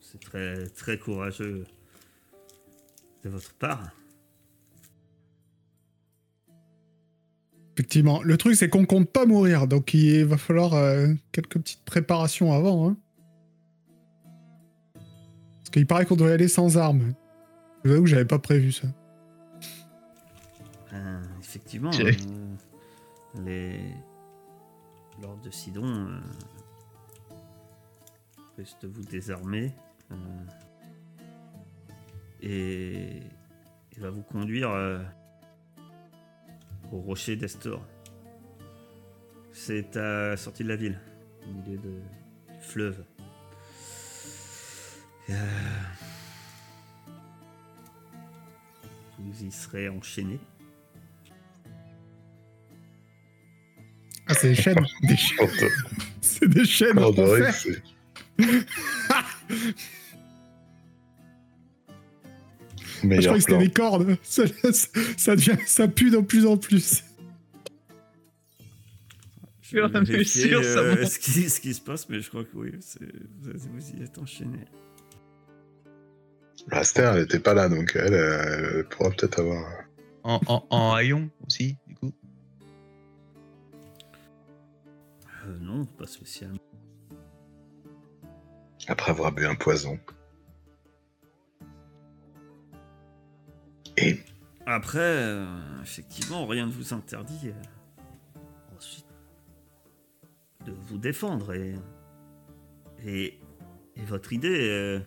C'est- 0.00 0.18
très, 0.20 0.66
très 0.68 0.98
courageux 0.98 1.64
de 3.24 3.28
votre 3.30 3.54
part. 3.54 3.90
Effectivement. 7.74 8.22
Le 8.22 8.36
truc, 8.36 8.56
c'est 8.56 8.68
qu'on 8.68 8.84
compte 8.84 9.10
pas 9.10 9.24
mourir, 9.24 9.66
donc 9.66 9.94
il 9.94 10.26
va 10.26 10.36
falloir 10.36 10.74
euh, 10.74 11.08
quelques 11.32 11.54
petites 11.58 11.84
préparations 11.86 12.52
avant. 12.52 12.90
Hein. 12.90 12.96
Parce 14.94 15.70
qu'il 15.72 15.86
paraît 15.86 16.04
qu'on 16.04 16.16
doit 16.16 16.28
y 16.28 16.32
aller 16.32 16.48
sans 16.48 16.76
armes. 16.76 17.14
Je 17.84 17.88
vous 17.88 17.94
avoue 17.94 18.04
que 18.04 18.10
j'avais 18.10 18.26
pas 18.26 18.38
prévu 18.38 18.70
ça. 18.72 18.88
Euh, 20.92 21.22
effectivement, 21.40 21.90
euh, 22.00 22.12
les 23.34 23.94
lors 25.20 25.36
de 25.38 25.50
Sidon 25.50 25.86
euh, 25.86 26.20
de 28.82 28.88
vous 28.88 29.02
désarmer 29.04 29.72
euh, 30.10 30.44
et 32.40 33.22
il 33.92 34.00
va 34.00 34.10
vous 34.10 34.22
conduire 34.22 34.70
euh, 34.70 35.02
au 36.92 37.00
rocher 37.00 37.36
d'Estor. 37.36 37.84
C'est 39.52 39.96
à 39.96 40.28
la 40.30 40.36
sortie 40.36 40.64
de 40.64 40.68
la 40.68 40.76
ville, 40.76 40.98
au 41.46 41.52
milieu 41.52 41.78
du 41.78 42.00
fleuve. 42.60 43.04
Vous 49.18 49.44
y 49.44 49.50
serez 49.52 49.88
enchaîné. 49.88 50.40
C'est 54.42 54.48
des 54.48 54.54
chaînes. 54.54 54.86
Des 55.02 55.16
chaînes. 55.16 55.48
C'est 56.20 56.48
des 56.48 56.64
chaînes 56.64 56.98
en 56.98 57.12
c'est- 57.14 57.82
Je 63.02 63.06
croyais 63.06 63.32
que 63.34 63.40
c'était 63.40 63.58
des 63.58 63.70
cordes. 63.70 64.16
Ça, 64.22 64.44
ça 65.16 65.36
devient, 65.36 65.56
ça 65.66 65.88
pue 65.88 66.10
de 66.10 66.18
plus 66.18 66.46
en 66.46 66.56
plus. 66.56 67.04
Je 69.62 69.68
Fur 69.68 69.90
et 69.92 69.96
à 69.96 70.00
mesure, 70.00 70.62
ça 70.64 70.80
euh, 70.80 71.06
ce, 71.06 71.18
qui, 71.18 71.48
ce 71.48 71.60
qui 71.60 71.72
se 71.74 71.80
passe, 71.80 72.08
mais 72.08 72.20
je 72.20 72.28
crois 72.28 72.44
que 72.44 72.50
oui, 72.54 72.72
c'est- 72.80 73.00
vous 73.40 73.52
vous 73.72 73.90
y 73.98 74.02
êtes 74.02 74.18
enchaîné. 74.18 74.58
Aster, 76.70 77.10
elle 77.14 77.22
était 77.22 77.40
pas 77.40 77.54
là, 77.54 77.68
donc 77.68 77.92
elle, 77.96 78.12
euh, 78.14 78.72
elle 78.78 78.84
pourra 78.88 79.10
peut-être 79.10 79.40
avoir. 79.40 79.64
En, 80.24 80.40
en, 80.46 80.66
en 80.70 80.92
haillon 80.92 81.30
aussi, 81.46 81.76
du 81.88 81.94
coup. 81.94 82.12
Non, 85.72 85.84
pas 85.84 86.06
spécialement. 86.06 86.58
Après 88.88 89.10
avoir 89.10 89.32
bu 89.32 89.46
un 89.46 89.54
poison. 89.54 89.98
Et 93.96 94.18
Après, 94.66 95.00
euh, 95.00 95.46
effectivement, 95.82 96.46
rien 96.46 96.66
ne 96.66 96.72
vous 96.72 96.94
interdit 96.94 97.48
euh, 97.48 98.76
ensuite 98.76 99.06
de 100.64 100.72
vous 100.72 100.98
défendre. 100.98 101.52
Et, 101.54 101.74
et, 103.04 103.38
et 103.96 104.04
votre 104.04 104.32
idée, 104.32 104.68
euh, 104.70 105.00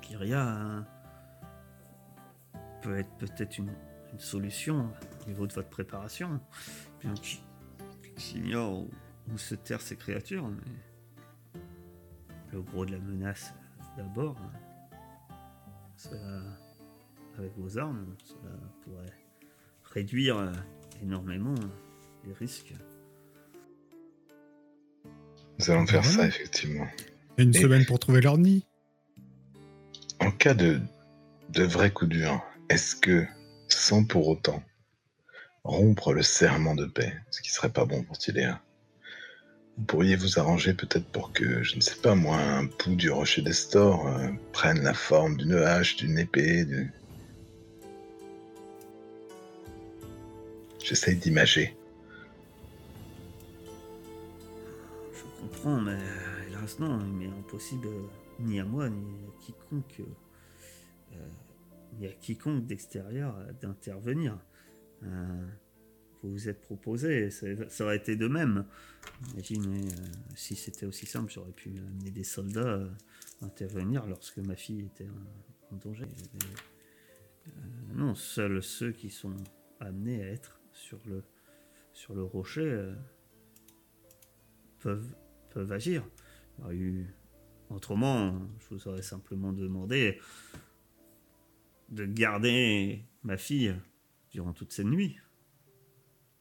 Kyria, 0.00 0.84
peut 2.82 2.98
être 2.98 3.10
peut-être 3.18 3.58
une, 3.58 3.72
une 4.12 4.20
solution 4.20 4.90
au 5.24 5.28
niveau 5.28 5.46
de 5.46 5.52
votre 5.52 5.68
préparation. 5.68 6.40
Bien 7.00 7.14
j'ignore 8.16 8.78
où, 8.80 8.90
où 9.32 9.38
se 9.38 9.54
terrent 9.54 9.80
ces 9.80 9.96
créatures, 9.96 10.48
mais 10.48 11.60
le 12.52 12.62
gros 12.62 12.84
de 12.86 12.92
la 12.92 12.98
menace 12.98 13.52
d'abord, 13.96 14.36
ça 15.96 16.16
avec 17.38 17.52
vos 17.58 17.78
armes, 17.78 18.14
cela 18.24 18.56
pourrait 18.82 19.12
réduire 19.92 20.38
euh, 20.38 20.52
énormément 21.02 21.54
les 22.26 22.32
risques. 22.32 22.72
nous 25.58 25.70
allons 25.70 25.86
faire 25.86 26.02
Voilà. 26.02 26.16
ça, 26.18 26.26
effectivement. 26.26 26.86
Une 27.38 27.54
Et- 27.54 27.60
semaine 27.60 27.84
pour 27.84 27.98
trouver 27.98 28.20
leur 28.22 28.38
nid. 28.38 28.64
En 30.20 30.30
cas 30.30 30.54
de, 30.54 30.80
de 31.50 31.62
vrai 31.64 31.90
coup 31.92 32.06
dur, 32.06 32.42
est-ce 32.70 32.96
que, 32.96 33.26
sans 33.68 34.04
pour 34.04 34.28
autant 34.28 34.62
rompre 35.66 36.12
le 36.12 36.22
serment 36.22 36.74
de 36.74 36.86
paix, 36.86 37.14
ce 37.30 37.42
qui 37.42 37.50
serait 37.50 37.70
pas 37.70 37.84
bon 37.84 38.02
pour 38.02 38.18
Tiléa, 38.18 38.60
vous 39.76 39.84
pourriez 39.84 40.16
vous 40.16 40.38
arranger 40.38 40.72
peut-être 40.72 41.06
pour 41.06 41.32
que, 41.32 41.62
je 41.62 41.76
ne 41.76 41.80
sais 41.80 41.96
pas 41.96 42.14
moi, 42.14 42.38
un 42.38 42.64
bout 42.64 42.94
du 42.94 43.10
rocher 43.10 43.42
des 43.42 43.52
stores 43.52 44.06
euh, 44.06 44.30
prenne 44.52 44.82
la 44.82 44.94
forme 44.94 45.36
d'une 45.36 45.54
hache, 45.54 45.96
d'une 45.96 46.18
épée, 46.18 46.64
d'une... 46.64 46.90
J'essaye 50.82 51.16
d'imager. 51.16 51.76
Je 55.12 55.40
comprends, 55.40 55.80
mais 55.80 55.92
euh, 55.92 56.48
hélas 56.48 56.78
non, 56.78 57.00
il 57.00 57.12
m'est 57.12 57.26
impossible, 57.26 57.88
euh, 57.88 58.06
ni 58.40 58.60
à 58.60 58.64
moi, 58.64 58.88
ni 58.88 59.24
à 59.26 59.44
quiconque, 59.44 60.00
ni 61.98 62.06
à 62.06 62.12
quiconque 62.12 62.66
d'extérieur, 62.66 63.34
d'intervenir. 63.60 64.38
Euh, 65.06 65.46
vous 66.22 66.32
vous 66.32 66.48
êtes 66.48 66.60
proposé, 66.60 67.30
ça, 67.30 67.84
aurait 67.84 67.96
été 67.96 68.16
de 68.16 68.26
même. 68.26 68.66
Imaginez, 69.32 69.86
euh, 69.86 70.06
si 70.34 70.56
c'était 70.56 70.86
aussi 70.86 71.06
simple, 71.06 71.30
j'aurais 71.30 71.52
pu 71.52 71.70
amener 71.78 72.10
des 72.10 72.24
soldats 72.24 72.66
euh, 72.66 72.88
intervenir 73.42 74.06
lorsque 74.06 74.38
ma 74.38 74.56
fille 74.56 74.86
était 74.86 75.08
en, 75.70 75.76
danger. 75.76 76.06
Euh, 77.46 77.50
non, 77.94 78.14
seuls 78.14 78.62
ceux 78.62 78.92
qui 78.92 79.10
sont 79.10 79.36
amenés 79.78 80.22
à 80.22 80.28
être 80.28 80.60
sur 80.72 80.98
le, 81.06 81.22
sur 81.92 82.14
le 82.14 82.22
rocher 82.22 82.92
peuvent, 84.80 85.14
peuvent 85.50 85.72
agir. 85.72 86.08
Y 86.70 86.74
eu... 86.74 87.06
Autrement, 87.68 88.48
je 88.60 88.74
vous 88.76 88.86
aurais 88.86 89.02
simplement 89.02 89.52
demandé 89.52 90.20
de 91.88 92.06
garder 92.06 93.02
ma 93.24 93.36
fille 93.36 93.74
durant 94.36 94.52
toute 94.52 94.70
cette 94.70 94.84
nuit. 94.84 95.16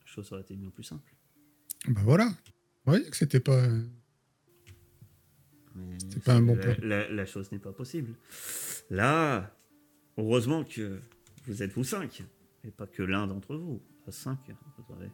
La 0.01 0.05
chose 0.05 0.29
aurait 0.33 0.41
été 0.41 0.53
bien 0.53 0.69
plus 0.69 0.83
simple. 0.83 1.15
Bah 1.87 2.01
voilà. 2.03 2.25
Vous 2.25 2.91
voyez 2.91 3.09
que 3.09 3.15
c'était 3.15 3.39
pas. 3.39 3.65
Mais 5.75 5.97
C'est 6.11 6.21
pas 6.21 6.33
un 6.33 6.41
bon 6.41 6.55
la, 6.57 6.61
plan. 6.75 6.75
la- 6.85 7.07
la 7.09 7.25
chose 7.25 7.49
n'est 7.53 7.59
pas 7.59 7.71
possible. 7.71 8.13
Là, 8.89 9.55
heureusement 10.17 10.65
que 10.65 10.99
vous 11.47 11.63
êtes 11.63 11.71
vous 11.71 11.85
cinq, 11.85 12.23
et 12.65 12.71
pas 12.71 12.85
que 12.85 13.01
l'un 13.01 13.27
d'entre 13.27 13.55
vous. 13.55 13.81
À 14.07 14.11
cinq, 14.11 14.39
vous 14.77 14.93
aurez... 14.93 15.09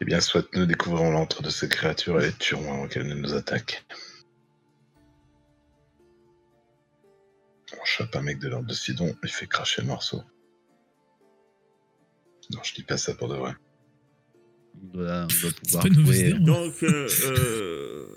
Eh 0.00 0.04
bien, 0.04 0.20
soit 0.20 0.46
nous 0.54 0.66
découvrons 0.66 1.10
l'antre 1.10 1.42
de 1.42 1.48
ces 1.50 1.68
créatures 1.68 2.20
et 2.20 2.26
les 2.26 2.32
tuerons 2.34 2.72
avant 2.74 2.88
qu'elles 2.88 3.08
ne 3.08 3.14
nous 3.14 3.32
attaquent. 3.32 3.84
On 7.80 7.84
chope 7.84 8.14
un 8.14 8.22
mec 8.22 8.38
de 8.38 8.48
l'ordre 8.48 8.68
de 8.68 8.74
Sidon, 8.74 9.16
il 9.22 9.30
fait 9.30 9.46
cracher 9.48 9.80
le 9.82 9.88
morceau. 9.88 10.22
Non, 12.50 12.60
je 12.62 12.74
dis 12.74 12.82
pas 12.82 12.96
ça 12.96 13.14
pour 13.14 13.28
de 13.28 13.36
vrai. 13.36 13.54
On 14.82 14.86
doit, 14.86 15.22
on 15.24 15.26
doit 15.26 15.50
pouvoir 15.62 15.82
pas 15.82 15.88
une 15.88 16.00
mauvaise 16.00 16.18
trouver. 16.18 16.30
idée, 16.30 16.36
hein. 16.36 16.40
Donc, 16.40 16.82
euh, 16.82 17.08
euh, 17.24 18.16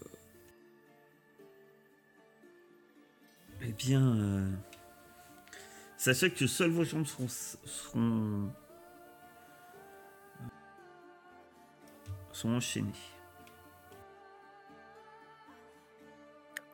eh 3.63 3.71
bien, 3.73 4.15
euh, 4.17 4.51
sachez 5.97 6.31
que 6.31 6.47
seules 6.47 6.71
vos 6.71 6.83
jambes 6.83 7.05
seront, 7.05 7.27
seront, 7.27 8.51
sont 12.31 12.49
enchaînées. 12.49 12.91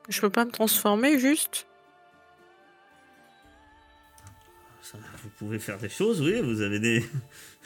Je 0.09 0.21
peux 0.21 0.29
pas 0.29 0.45
me 0.45 0.51
transformer 0.51 1.19
juste 1.19 1.67
Vous 5.23 5.29
pouvez 5.37 5.59
faire 5.59 5.77
des 5.77 5.89
choses, 5.89 6.21
oui, 6.21 6.41
vous 6.41 6.61
avez 6.61 6.79
des... 6.79 7.03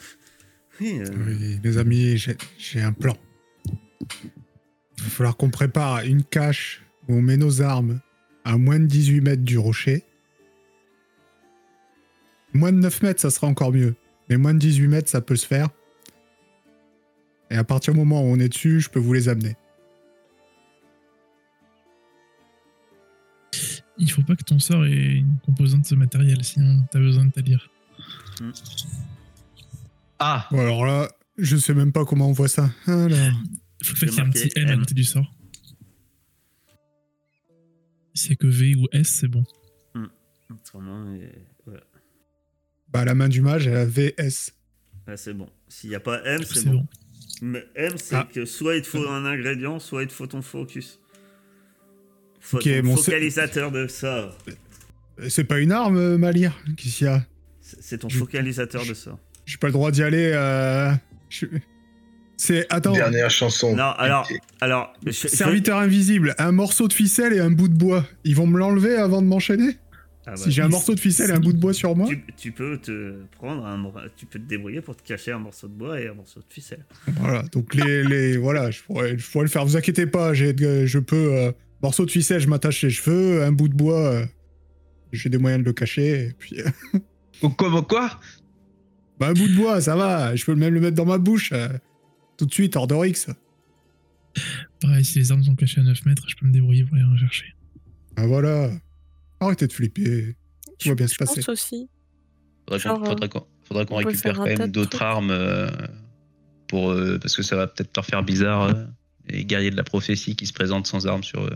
oui, 0.80 1.00
euh, 1.00 1.06
Oui, 1.26 1.60
les 1.62 1.78
amis, 1.78 2.16
j'ai 2.16 2.36
j'ai 2.58 2.80
un 2.80 2.92
plan. 2.92 3.16
Il 4.98 5.04
va 5.04 5.08
falloir 5.10 5.36
qu'on 5.36 5.50
prépare 5.50 6.00
une 6.00 6.24
cache 6.24 6.82
où 7.08 7.14
on 7.14 7.22
met 7.22 7.36
nos 7.36 7.62
armes 7.62 8.00
à 8.44 8.56
moins 8.58 8.78
de 8.78 8.86
18 8.86 9.20
mètres 9.20 9.42
du 9.42 9.58
rocher. 9.58 10.04
Moins 12.54 12.72
de 12.72 12.78
9 12.78 13.02
mètres, 13.02 13.20
ça 13.20 13.30
sera 13.30 13.46
encore 13.46 13.72
mieux. 13.72 13.94
Mais 14.28 14.36
moins 14.36 14.54
de 14.54 14.58
18 14.58 14.88
mètres, 14.88 15.08
ça 15.08 15.20
peut 15.20 15.36
se 15.36 15.46
faire. 15.46 15.68
Et 17.50 17.56
à 17.56 17.64
partir 17.64 17.92
du 17.92 17.98
moment 17.98 18.22
où 18.22 18.26
on 18.26 18.38
est 18.38 18.48
dessus, 18.48 18.80
je 18.80 18.90
peux 18.90 19.00
vous 19.00 19.12
les 19.12 19.28
amener. 19.28 19.56
Il 24.04 24.10
faut 24.10 24.22
pas 24.22 24.34
que 24.34 24.42
ton 24.42 24.58
sort 24.58 24.84
ait 24.84 24.90
une 25.18 25.36
composante 25.46 25.90
matérielle, 25.92 26.42
sinon 26.44 26.82
t'as 26.90 26.98
besoin 26.98 27.24
de 27.26 27.30
ta 27.30 27.40
lire. 27.40 27.70
Ah 30.18 30.48
Bon, 30.50 30.58
alors 30.60 30.84
là, 30.84 31.08
je 31.38 31.56
sais 31.56 31.72
même 31.72 31.92
pas 31.92 32.04
comment 32.04 32.28
on 32.28 32.32
voit 32.32 32.48
ça. 32.48 32.68
Alors, 32.86 33.08
Faut 33.84 33.94
qu'il 33.94 34.10
y 34.12 34.16
ait 34.16 34.20
un 34.20 34.30
petit 34.30 34.50
N 34.56 34.68
à 34.68 34.72
M. 34.72 34.80
côté 34.80 34.94
du 34.94 35.04
sort. 35.04 35.32
A 38.30 38.34
que 38.34 38.46
V 38.46 38.74
ou 38.74 38.86
S, 38.92 39.08
c'est 39.08 39.28
bon. 39.28 39.44
autrement, 40.50 41.14
et 41.14 41.30
voilà. 41.64 41.80
bah, 42.88 43.04
la 43.04 43.14
main 43.14 43.28
du 43.28 43.40
mage, 43.40 43.66
elle 43.68 43.76
a 43.76 43.84
VS. 43.86 44.52
Là, 45.06 45.16
c'est 45.16 45.32
bon. 45.32 45.48
S'il 45.68 45.90
n'y 45.90 45.96
a 45.96 46.00
pas 46.00 46.22
M, 46.24 46.42
c'est 46.44 46.54
C'est 46.60 46.64
bon. 46.70 46.72
bon. 46.80 46.86
Mais 47.40 47.64
M, 47.76 47.92
c'est 47.96 48.16
Ah. 48.16 48.28
que 48.32 48.44
soit 48.44 48.76
il 48.76 48.82
te 48.82 48.88
faut 48.88 49.08
un 49.08 49.24
ingrédient, 49.24 49.78
soit 49.78 50.02
il 50.02 50.08
te 50.08 50.12
faut 50.12 50.26
ton 50.26 50.42
focus. 50.42 50.98
Faut 52.44 52.56
Ok, 52.58 52.64
ton 52.64 52.82
bon, 52.82 52.96
focalisateur 52.96 53.70
de 53.70 53.86
ça. 53.86 54.32
Euh, 55.18 55.26
C'est 55.28 55.44
pas 55.44 55.58
une 55.60 55.72
arme, 55.72 55.96
euh, 55.96 56.18
Malir 56.18 56.52
Qu'est-ce 56.76 56.96
qu'il 56.98 57.06
y 57.06 57.10
a 57.10 57.24
C'est 57.80 57.98
ton 57.98 58.10
focalisateur 58.10 58.84
de 58.84 58.92
ça. 58.94 59.16
J'ai 59.46 59.56
pas 59.58 59.68
le 59.68 59.72
droit 59.72 59.90
d'y 59.90 60.02
aller. 60.02 60.32
euh, 60.34 60.90
je- 61.30 61.46
C'est. 62.36 62.66
Attends. 62.72 62.92
Dernière 62.92 63.30
chanson. 63.30 63.74
Non, 63.76 63.90
alors, 63.96 64.28
alors, 64.60 64.92
je- 65.06 65.12
je- 65.12 65.28
Serviteur 65.28 65.78
invisible, 65.78 66.34
un 66.38 66.50
morceau 66.52 66.88
de 66.88 66.92
ficelle 66.92 67.32
et 67.32 67.38
un 67.40 67.50
bout 67.50 67.68
de 67.68 67.74
bois. 67.76 68.04
Ils 68.24 68.34
vont 68.34 68.46
me 68.46 68.58
l'enlever 68.58 68.96
avant 68.96 69.22
de 69.22 69.26
m'enchaîner 69.28 69.78
Ah 70.26 70.30
bah, 70.32 70.36
Si 70.36 70.50
j'ai 70.52 70.62
un 70.62 70.68
morceau 70.68 70.94
de 70.94 71.00
ficelle 71.00 71.30
et 71.30 71.32
un 71.32 71.40
bout 71.40 71.52
de 71.52 71.58
bois 71.58 71.72
sur 71.74 71.96
moi 71.96 72.06
tu, 72.08 72.24
tu 72.36 72.52
peux 72.52 72.78
te 72.78 73.22
prendre 73.36 73.66
un, 73.66 73.76
mor- 73.76 74.00
tu 74.16 74.24
peux 74.26 74.38
te 74.38 74.44
débrouiller 74.48 74.80
pour 74.80 74.94
te 74.96 75.02
cacher 75.02 75.32
un 75.32 75.38
morceau 75.40 75.66
de 75.68 75.72
bois 75.72 76.00
et 76.00 76.06
un 76.08 76.14
morceau 76.14 76.38
de 76.40 76.44
ficelle. 76.48 76.84
Voilà, 77.18 77.42
donc 77.52 77.74
les, 77.74 78.04
les 78.04 78.36
voilà, 78.36 78.70
je 78.70 78.80
pourrais, 78.82 79.18
je 79.18 79.28
pourrais 79.30 79.44
le 79.44 79.50
faire. 79.50 79.64
Vous 79.64 79.76
inquiétez 79.76 80.06
pas, 80.06 80.32
je 80.32 80.98
peux 81.00 81.16
euh, 81.34 81.52
morceau 81.82 82.06
de 82.06 82.10
ficelle, 82.10 82.40
je 82.40 82.48
m'attache 82.48 82.82
les 82.82 82.90
cheveux, 82.90 83.42
un 83.42 83.52
bout 83.52 83.68
de 83.68 83.74
bois, 83.74 83.98
euh, 84.12 84.26
j'ai 85.12 85.28
des 85.28 85.38
moyens 85.38 85.62
de 85.62 85.66
le 85.66 85.72
cacher, 85.72 86.28
et 86.28 86.32
puis... 86.38 86.56
Ou 87.42 87.48
quoi, 87.50 87.82
quoi? 87.82 88.20
Bah, 89.18 89.28
un 89.28 89.32
bout 89.32 89.48
de 89.48 89.54
bois, 89.56 89.80
ça 89.80 89.96
va, 89.96 90.34
je 90.36 90.44
peux 90.44 90.54
même 90.54 90.72
le 90.74 90.80
mettre 90.80 90.96
dans 90.96 91.04
ma 91.06 91.18
bouche, 91.18 91.50
euh, 91.52 91.68
tout 92.36 92.46
de 92.46 92.52
suite, 92.54 92.76
hors 92.76 92.86
d'Orix. 92.86 93.26
Pareil, 94.80 95.04
si 95.04 95.18
les 95.18 95.30
armes 95.32 95.42
sont 95.44 95.54
cachées 95.56 95.80
à 95.80 95.84
9 95.84 96.06
mètres, 96.06 96.22
je 96.28 96.36
peux 96.36 96.46
me 96.46 96.52
débrouiller 96.52 96.84
pour 96.84 96.94
aller 96.94 97.04
en 97.04 97.16
chercher. 97.16 97.54
Ah 98.16 98.26
voilà. 98.26 98.70
Arrêtez 99.40 99.66
de 99.66 99.72
flipper. 99.72 100.36
Tout 100.78 100.88
va 100.90 100.94
bien 100.94 101.06
se 101.06 101.14
Je 101.14 101.18
passer. 101.18 101.40
pense 101.42 101.48
aussi. 101.48 101.88
Faudrait 102.68 103.28
qu'on 103.28 103.46
faudrait 103.64 103.86
qu'on- 103.86 103.96
récupère 103.96 104.34
quand 104.36 104.44
même 104.46 104.70
d'autres 104.70 105.02
armes 105.02 105.30
euh, 105.30 105.68
pour 106.68 106.90
euh, 106.90 107.18
parce 107.18 107.36
que 107.36 107.42
ça 107.42 107.56
va 107.56 107.66
peut-être 107.66 107.94
leur 107.96 108.06
faire 108.06 108.22
bizarre 108.22 108.62
euh, 108.62 108.84
les 109.28 109.44
guerriers 109.44 109.70
de 109.70 109.76
la 109.76 109.84
prophétie 109.84 110.36
qui 110.36 110.46
se 110.46 110.52
présentent 110.52 110.86
sans 110.86 111.06
armes 111.06 111.22
sur 111.24 111.44
eux. 111.44 111.52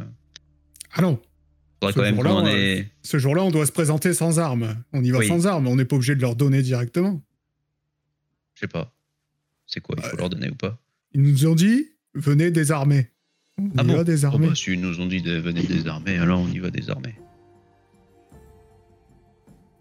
Ah 0.92 1.02
non, 1.02 1.20
Ce 1.82 1.90
jour-là, 2.12 2.34
on- 2.34 2.46
ait. 2.46 2.88
ce 3.02 3.18
jour-là, 3.18 3.42
on 3.44 3.50
doit 3.50 3.66
se 3.66 3.72
présenter 3.72 4.14
sans 4.14 4.38
armes. 4.38 4.76
On 4.92 5.02
y 5.04 5.10
va 5.10 5.18
Oui. 5.18 5.28
sans 5.28 5.46
armes, 5.46 5.66
on 5.68 5.76
n'est 5.76 5.84
pas 5.84 5.96
obligé 5.96 6.14
de 6.14 6.20
leur 6.20 6.34
donner 6.36 6.62
directement. 6.62 7.22
Je 8.54 8.60
sais 8.60 8.68
pas. 8.68 8.92
C'est 9.66 9.80
quoi 9.80 9.96
Il 9.98 10.04
faut 10.04 10.10
Ouais. 10.12 10.18
leur 10.20 10.30
donner 10.30 10.48
ou 10.50 10.54
pas? 10.54 10.78
Ils 11.12 11.22
nous 11.22 11.46
ont 11.46 11.54
dit, 11.54 11.88
venez 12.14 12.50
désarmés. 12.50 13.10
On 13.58 13.68
Ah 13.76 13.82
y 13.82 13.86
bon? 13.86 13.92
va 13.94 14.00
Oh 14.00 14.04
désarmés. 14.04 14.48
bah, 14.48 14.54
si 14.54 14.72
ils 14.72 14.80
nous 14.80 15.00
ont 15.00 15.06
dit 15.06 15.22
de 15.22 15.36
venir 15.38 15.64
désarmer, 15.66 16.18
alors 16.18 16.40
on 16.40 16.48
y 16.48 16.58
va 16.58 16.70
désarmer. 16.70 17.14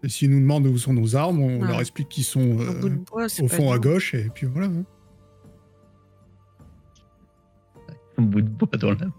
Et 0.02 0.08
s'ils 0.08 0.30
nous 0.30 0.40
demandent 0.40 0.66
où 0.66 0.78
sont 0.78 0.92
nos 0.92 1.16
armes, 1.16 1.40
on 1.40 1.60
Ouais. 1.60 1.68
leur 1.68 1.80
explique 1.80 2.08
qu'ils 2.08 2.24
sont 2.24 2.58
euh, 2.60 2.88
bois, 3.10 3.26
au 3.40 3.46
pas 3.48 3.56
fond 3.56 3.72
à 3.72 3.78
gauche, 3.78 4.14
et 4.14 4.28
puis 4.34 4.46
voilà. 4.46 4.66
hein. 4.68 4.84
Un 8.18 8.22
bout 8.22 8.42
de 8.42 8.48
bois 8.48 8.68
dans 8.78 8.90
la 8.90 8.96
main. 9.06 9.12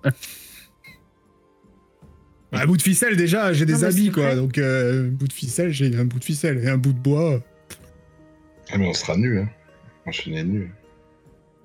Un 2.53 2.65
bout 2.65 2.77
de 2.77 2.81
ficelle, 2.81 3.17
déjà, 3.17 3.51
j'ai 3.53 3.65
des 3.65 3.83
habits, 3.83 4.09
quoi. 4.11 4.35
Donc, 4.35 4.57
euh, 4.57 5.07
un 5.07 5.11
bout 5.11 5.27
de 5.27 5.33
ficelle, 5.33 5.71
j'ai 5.71 5.95
un 5.97 6.05
bout 6.05 6.19
de 6.19 6.23
ficelle. 6.23 6.57
Et 6.63 6.69
un 6.69 6.77
bout 6.77 6.93
de 6.93 6.99
bois, 6.99 7.41
Ah, 8.69 8.77
mais 8.77 8.87
on 8.87 8.93
sera 8.93 9.17
nus, 9.17 9.39
hein. 9.39 9.49
Moi, 10.05 10.13
je 10.13 10.21
suis 10.21 10.31
né 10.31 10.43
nu. 10.43 10.71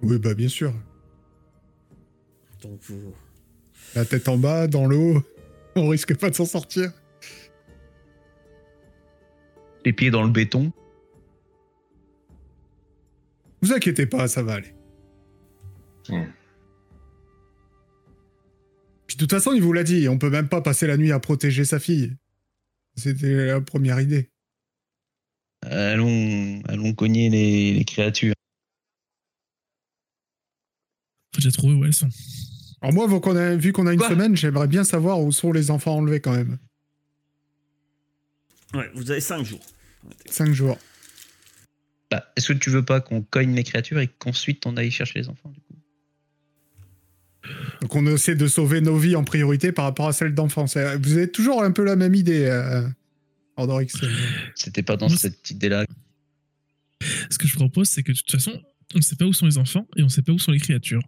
oui, 0.03 0.19
bah 0.19 0.35
bien 0.35 0.49
sûr. 0.49 0.73
Donc 2.63 2.81
vous. 2.83 3.15
La 3.95 4.05
tête 4.05 4.29
en 4.29 4.37
bas, 4.37 4.67
dans 4.67 4.87
l'eau, 4.87 5.23
on 5.77 5.89
risque 5.89 6.17
pas 6.17 6.31
de 6.31 6.35
s'en 6.35 6.45
sortir. 6.47 6.91
Les 9.85 9.93
pieds 9.93 10.11
dans 10.11 10.23
le 10.25 10.31
béton. 10.31 10.73
Vous 13.63 13.73
inquiétez 13.73 14.07
pas, 14.07 14.27
ça 14.29 14.43
va 14.43 14.55
aller. 14.55 14.75
Hmm. 16.09 16.25
Puis 19.13 19.19
de 19.19 19.25
toute 19.27 19.31
façon, 19.33 19.53
il 19.53 19.61
vous 19.61 19.75
l'a 19.75 19.85
dit, 19.85 20.09
on 20.09 20.17
peut 20.17 20.31
même 20.31 20.49
pas 20.49 20.63
passer 20.63 20.87
la 20.87 20.97
nuit 20.97 21.13
à 21.13 21.21
protéger 21.21 21.67
sa 21.67 21.79
fille. 21.79 22.17
C'était 22.97 23.49
la 23.49 23.61
première 23.61 24.01
idée. 24.01 24.31
Allons, 25.61 26.63
allons 26.67 26.95
cogner 26.95 27.29
les, 27.29 27.75
les 27.75 27.85
créatures. 27.85 28.33
Faut 31.35 31.43
déjà 31.43 31.51
trouver 31.51 31.75
où 31.75 31.85
elles 31.85 31.93
sont. 31.93 32.09
Alors 32.81 32.95
moi, 32.95 33.07
vu 33.07 33.21
qu'on 33.21 33.37
a, 33.37 33.55
vu 33.55 33.73
qu'on 33.75 33.87
a 33.87 33.93
une 33.93 33.99
Quoi 33.99 34.09
semaine, 34.09 34.35
j'aimerais 34.35 34.67
bien 34.67 34.83
savoir 34.83 35.21
où 35.21 35.31
sont 35.31 35.53
les 35.53 35.71
enfants 35.71 35.99
enlevés 35.99 36.21
quand 36.21 36.33
même. 36.35 36.57
Ouais, 38.73 38.91
vous 38.95 39.11
avez 39.11 39.21
5 39.21 39.45
jours. 39.45 39.61
Cinq 40.25 40.55
jours. 40.55 40.79
Bah, 42.11 42.33
Est-ce 42.35 42.55
que 42.55 42.59
tu 42.59 42.71
veux 42.71 42.83
pas 42.83 43.03
qu'on 43.03 43.21
cogne 43.21 43.55
les 43.55 43.65
créatures 43.65 44.01
et 44.01 44.09
qu'ensuite 44.09 44.65
on 44.65 44.79
aille 44.79 44.91
chercher 44.91 45.19
les 45.19 45.29
enfants 45.29 45.51
du 45.51 45.61
coup? 45.61 45.72
Donc 47.83 47.97
on 47.97 48.07
essaie 48.07 48.37
de 48.37 48.47
sauver 48.47 48.81
nos 48.81 48.97
vies 48.97 49.17
en 49.17 49.25
priorité 49.25 49.73
par 49.73 49.85
rapport 49.85 50.07
à 50.07 50.13
celles 50.13 50.35
d'enfants. 50.35 50.67
C'est- 50.69 50.97
Vous 50.99 51.15
avez 51.17 51.31
toujours 51.31 51.63
un 51.65 51.73
peu 51.73 51.85
la 51.85 51.97
même 51.97 52.15
idée, 52.15 52.45
euh, 52.47 52.89
Ordorix. 53.57 53.89
C'était 54.55 54.83
pas 54.85 54.97
dans 54.97 55.09
cette 55.09 55.51
idée-là. 55.51 55.85
Ce 57.29 57.37
que 57.39 57.49
je 57.49 57.57
propose, 57.57 57.89
c'est 57.89 58.05
que 58.05 58.13
de 58.13 58.17
toute 58.17 58.31
façon, 58.31 58.63
on 58.95 58.99
ne 58.99 59.03
sait 59.03 59.17
pas 59.17 59.25
où 59.25 59.33
sont 59.33 59.47
les 59.47 59.59
enfants 59.59 59.87
et 59.97 60.03
on 60.03 60.05
ne 60.05 60.11
sait 60.11 60.23
pas 60.23 60.31
où 60.33 60.39
sont 60.39 60.53
les 60.53 60.61
créatures. 60.61 61.03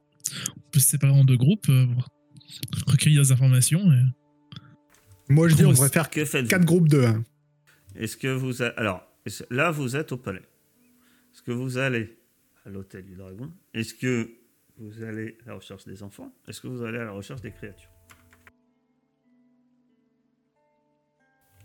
On 0.57 0.71
peut 0.73 0.81
se 0.81 0.89
séparer 0.89 1.13
en 1.13 1.25
deux 1.25 1.37
groupes, 1.37 1.69
euh, 1.69 1.87
recueillir 2.89 3.23
des 3.23 3.31
informations. 3.33 3.81
et- 3.93 5.33
Moi, 5.33 5.49
je 5.49 5.55
dis, 5.55 5.65
on 5.65 5.71
devrait 5.71 5.89
faire 5.91 6.11
Que 6.11 6.25
quatre 6.49 6.65
groupes 6.65 6.89
de 6.89 7.05
1. 7.05 7.23
Est-ce 7.95 8.17
que 8.17 8.29
vous 8.29 8.63
a- 8.63 8.69
alors 8.77 9.07
est-ce- 9.25 9.45
là 9.51 9.71
vous 9.71 9.95
êtes 9.95 10.11
au 10.11 10.17
palais. 10.17 10.43
Est-ce 11.33 11.43
que 11.43 11.53
vous 11.53 11.79
allez 11.79 12.19
à 12.67 12.71
l'hôtel 12.71 13.05
du 13.07 13.15
dragon? 13.15 13.51
Est-ce 13.75 13.95
que 13.95 14.29
vous 14.79 15.03
allez 15.03 15.37
à 15.45 15.51
la 15.51 15.55
recherche 15.55 15.85
des 15.85 16.03
enfants 16.03 16.33
Est-ce 16.49 16.61
que 16.61 16.69
vous 16.69 16.83
allez 16.83 16.99
à 16.99 17.05
la 17.05 17.13
recherche 17.13 17.41
des 17.41 17.53
créatures? 17.53 17.91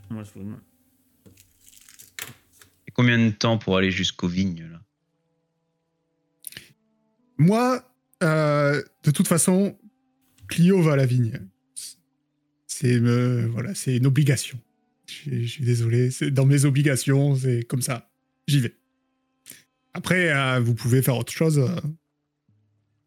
Moi 0.10 0.24
je 0.24 0.32
vous 0.32 0.44
demande. 0.44 0.62
Et 2.88 2.92
combien 2.92 3.18
de 3.18 3.32
temps 3.32 3.58
pour 3.58 3.78
aller 3.78 3.92
jusqu'aux 3.92 4.28
vignes 4.28 4.68
là? 4.72 4.82
Moi, 7.38 7.82
euh, 8.22 8.84
de 9.04 9.12
toute 9.12 9.28
façon, 9.28 9.78
Clio 10.50 10.82
va 10.82 10.94
à 10.94 10.96
la 10.98 11.06
vigne. 11.06 11.40
C'est 12.68 12.96
euh, 12.96 13.48
voilà, 13.48 13.74
c'est 13.74 13.96
une 13.96 14.06
obligation. 14.06 14.60
Je 15.26 15.46
suis 15.46 15.64
désolé, 15.64 16.12
c'est 16.12 16.32
dans 16.32 16.46
mes 16.46 16.66
obligations, 16.66 17.36
c'est 17.36 17.64
comme 17.64 17.82
ça. 17.82 18.12
J'y 18.48 18.60
vais. 18.60 18.76
Après, 19.94 20.32
euh, 20.34 20.60
vous 20.60 20.76
pouvez 20.76 21.02
faire 21.02 21.18
autre 21.18 21.32
chose. 21.32 21.62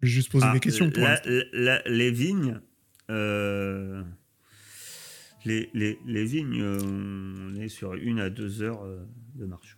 Juste 0.03 0.31
poser 0.31 0.47
Ah, 0.49 0.53
des 0.53 0.61
questions 0.61 0.91
pour 0.91 1.03
la- 1.03 1.11
l'instant. 1.11 1.31
la- 1.53 1.83
les 1.87 2.11
vignes, 2.11 2.61
euh, 3.11 4.03
les, 5.45 5.71
les, 5.75 5.99
les 6.07 6.25
vignes, 6.25 6.61
euh, 6.61 6.79
on 6.83 7.55
est 7.61 7.69
sur 7.69 7.95
une 7.95 8.21
à 8.21 8.31
deux 8.31 8.63
heures 8.63 8.85
euh, 8.85 9.05
de 9.37 9.47
marche. 9.47 9.77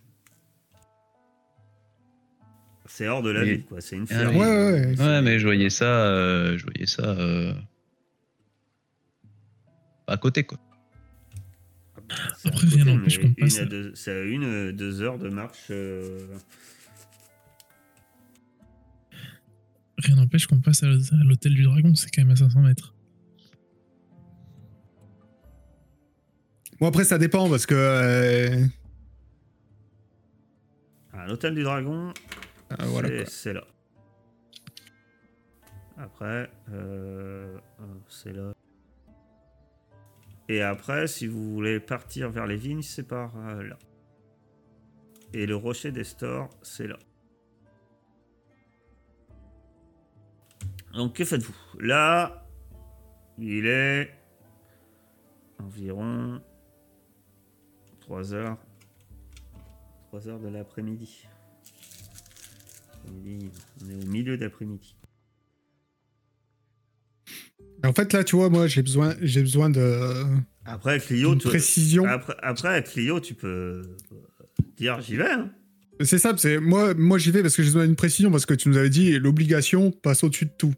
C'est 2.87 3.07
hors 3.07 3.23
de 3.23 3.31
la 3.31 3.43
ville, 3.43 3.65
quoi. 3.65 3.81
C'est 3.81 3.95
une 3.95 4.05
Ah 4.11 4.29
oui. 4.29 4.35
Ouais, 4.37 4.45
ouais, 4.47 4.85
ouais. 4.85 4.99
Ouais, 4.99 5.21
mais 5.21 5.39
je 5.39 5.45
voyais 5.45 5.69
ça, 5.71 6.05
euh, 6.07 6.57
je 6.57 6.63
voyais 6.65 6.85
ça 6.85 7.03
euh, 7.03 7.53
à 10.07 10.17
côté 10.17 10.43
quoi. 10.43 10.59
C'est 12.37 12.49
à 12.49 12.51
Après, 12.51 12.67
rien 12.67 12.77
côté, 12.85 12.95
n'empêche 12.95 13.17
mais 13.17 13.23
qu'on 13.23 13.27
une 13.29 13.35
passe. 13.35 13.59
à 13.59 13.65
deux- 13.65 13.91
C'est 13.95 14.11
à 14.11 14.21
une, 14.21 14.71
deux 14.71 15.01
heures 15.01 15.17
de 15.17 15.29
marche. 15.29 15.71
Rien 20.05 20.15
n'empêche 20.15 20.45
qu'on 20.47 20.59
passe 20.61 20.83
à 20.83 20.87
l'hôtel 21.23 21.53
du 21.55 21.63
dragon, 21.63 21.95
c'est 21.95 22.09
quand 22.11 22.21
même 22.21 22.31
à 22.31 22.35
500 22.35 22.61
mètres. 22.61 22.93
Bon, 26.79 26.87
après, 26.87 27.03
ça 27.05 27.17
dépend 27.17 27.49
parce 27.49 27.65
que. 27.65 27.73
euh, 27.75 28.65
à 31.13 31.25
l'hôtel 31.27 31.55
du 31.55 31.63
dragon, 31.63 32.13
euh, 32.71 32.75
voilà, 32.85 33.25
c'est- 33.25 33.53
là. 33.53 33.63
Après, 35.97 36.51
euh, 36.71 37.57
c'est 38.09 38.33
là. 38.33 38.53
Et 40.49 40.61
après, 40.61 41.07
si 41.07 41.25
vous 41.25 41.53
voulez 41.53 41.79
partir 41.79 42.29
vers 42.29 42.45
les 42.45 42.57
vignes, 42.57 42.81
c'est 42.81 43.07
par 43.07 43.35
euh, 43.37 43.63
là. 43.63 43.77
Et 45.33 45.45
le 45.45 45.55
rocher 45.55 45.91
des 45.91 46.03
stores, 46.03 46.49
c'est 46.61 46.87
là. 46.87 46.99
Donc, 50.95 51.15
que 51.15 51.25
faites-vous? 51.25 51.55
Là, 51.79 52.47
il 53.37 53.65
est 53.67 54.09
environ 55.59 56.41
3 58.01 58.33
heures. 58.33 58.57
3 60.07 60.29
heures 60.29 60.39
de 60.39 60.47
l'après-midi. 60.47 61.27
Après-midi, 62.93 63.49
On 63.83 63.89
est 63.89 64.03
au 64.05 64.07
milieu 64.07 64.37
d'après-midi. 64.37 64.95
En 67.83 67.93
fait, 67.93 68.13
là, 68.13 68.23
tu 68.23 68.35
vois, 68.37 68.49
moi, 68.49 68.67
j'ai 68.67 68.81
besoin, 68.81 69.13
j'ai 69.21 69.41
besoin 69.41 69.69
de. 69.69 70.23
Après, 70.63 70.99
Clio, 70.99 71.31
d'une 71.31 71.39
tu... 71.39 71.47
précision. 71.47 72.05
après, 72.05 72.35
après, 72.41 72.83
Clio, 72.83 73.19
tu 73.19 73.33
peux 73.35 73.47
euh, 73.47 73.97
dire 74.77 75.01
j'y 75.01 75.17
vais. 75.17 75.29
hein. 75.29 75.51
C'est 76.01 76.17
ça, 76.17 76.33
c'est 76.35 76.59
moi, 76.59 76.93
moi 76.93 77.17
j'y 77.17 77.31
vais 77.31 77.41
parce 77.41 77.55
que 77.55 77.63
j'ai 77.63 77.69
besoin 77.69 77.85
d'une 77.85 77.95
précision 77.95 78.29
parce 78.29 78.45
que 78.45 78.53
tu 78.53 78.67
nous 78.67 78.75
avais 78.77 78.89
dit 78.89 79.17
l'obligation 79.17 79.91
passe 79.91 80.23
au-dessus 80.23 80.45
de 80.45 80.51
tout. 80.57 80.73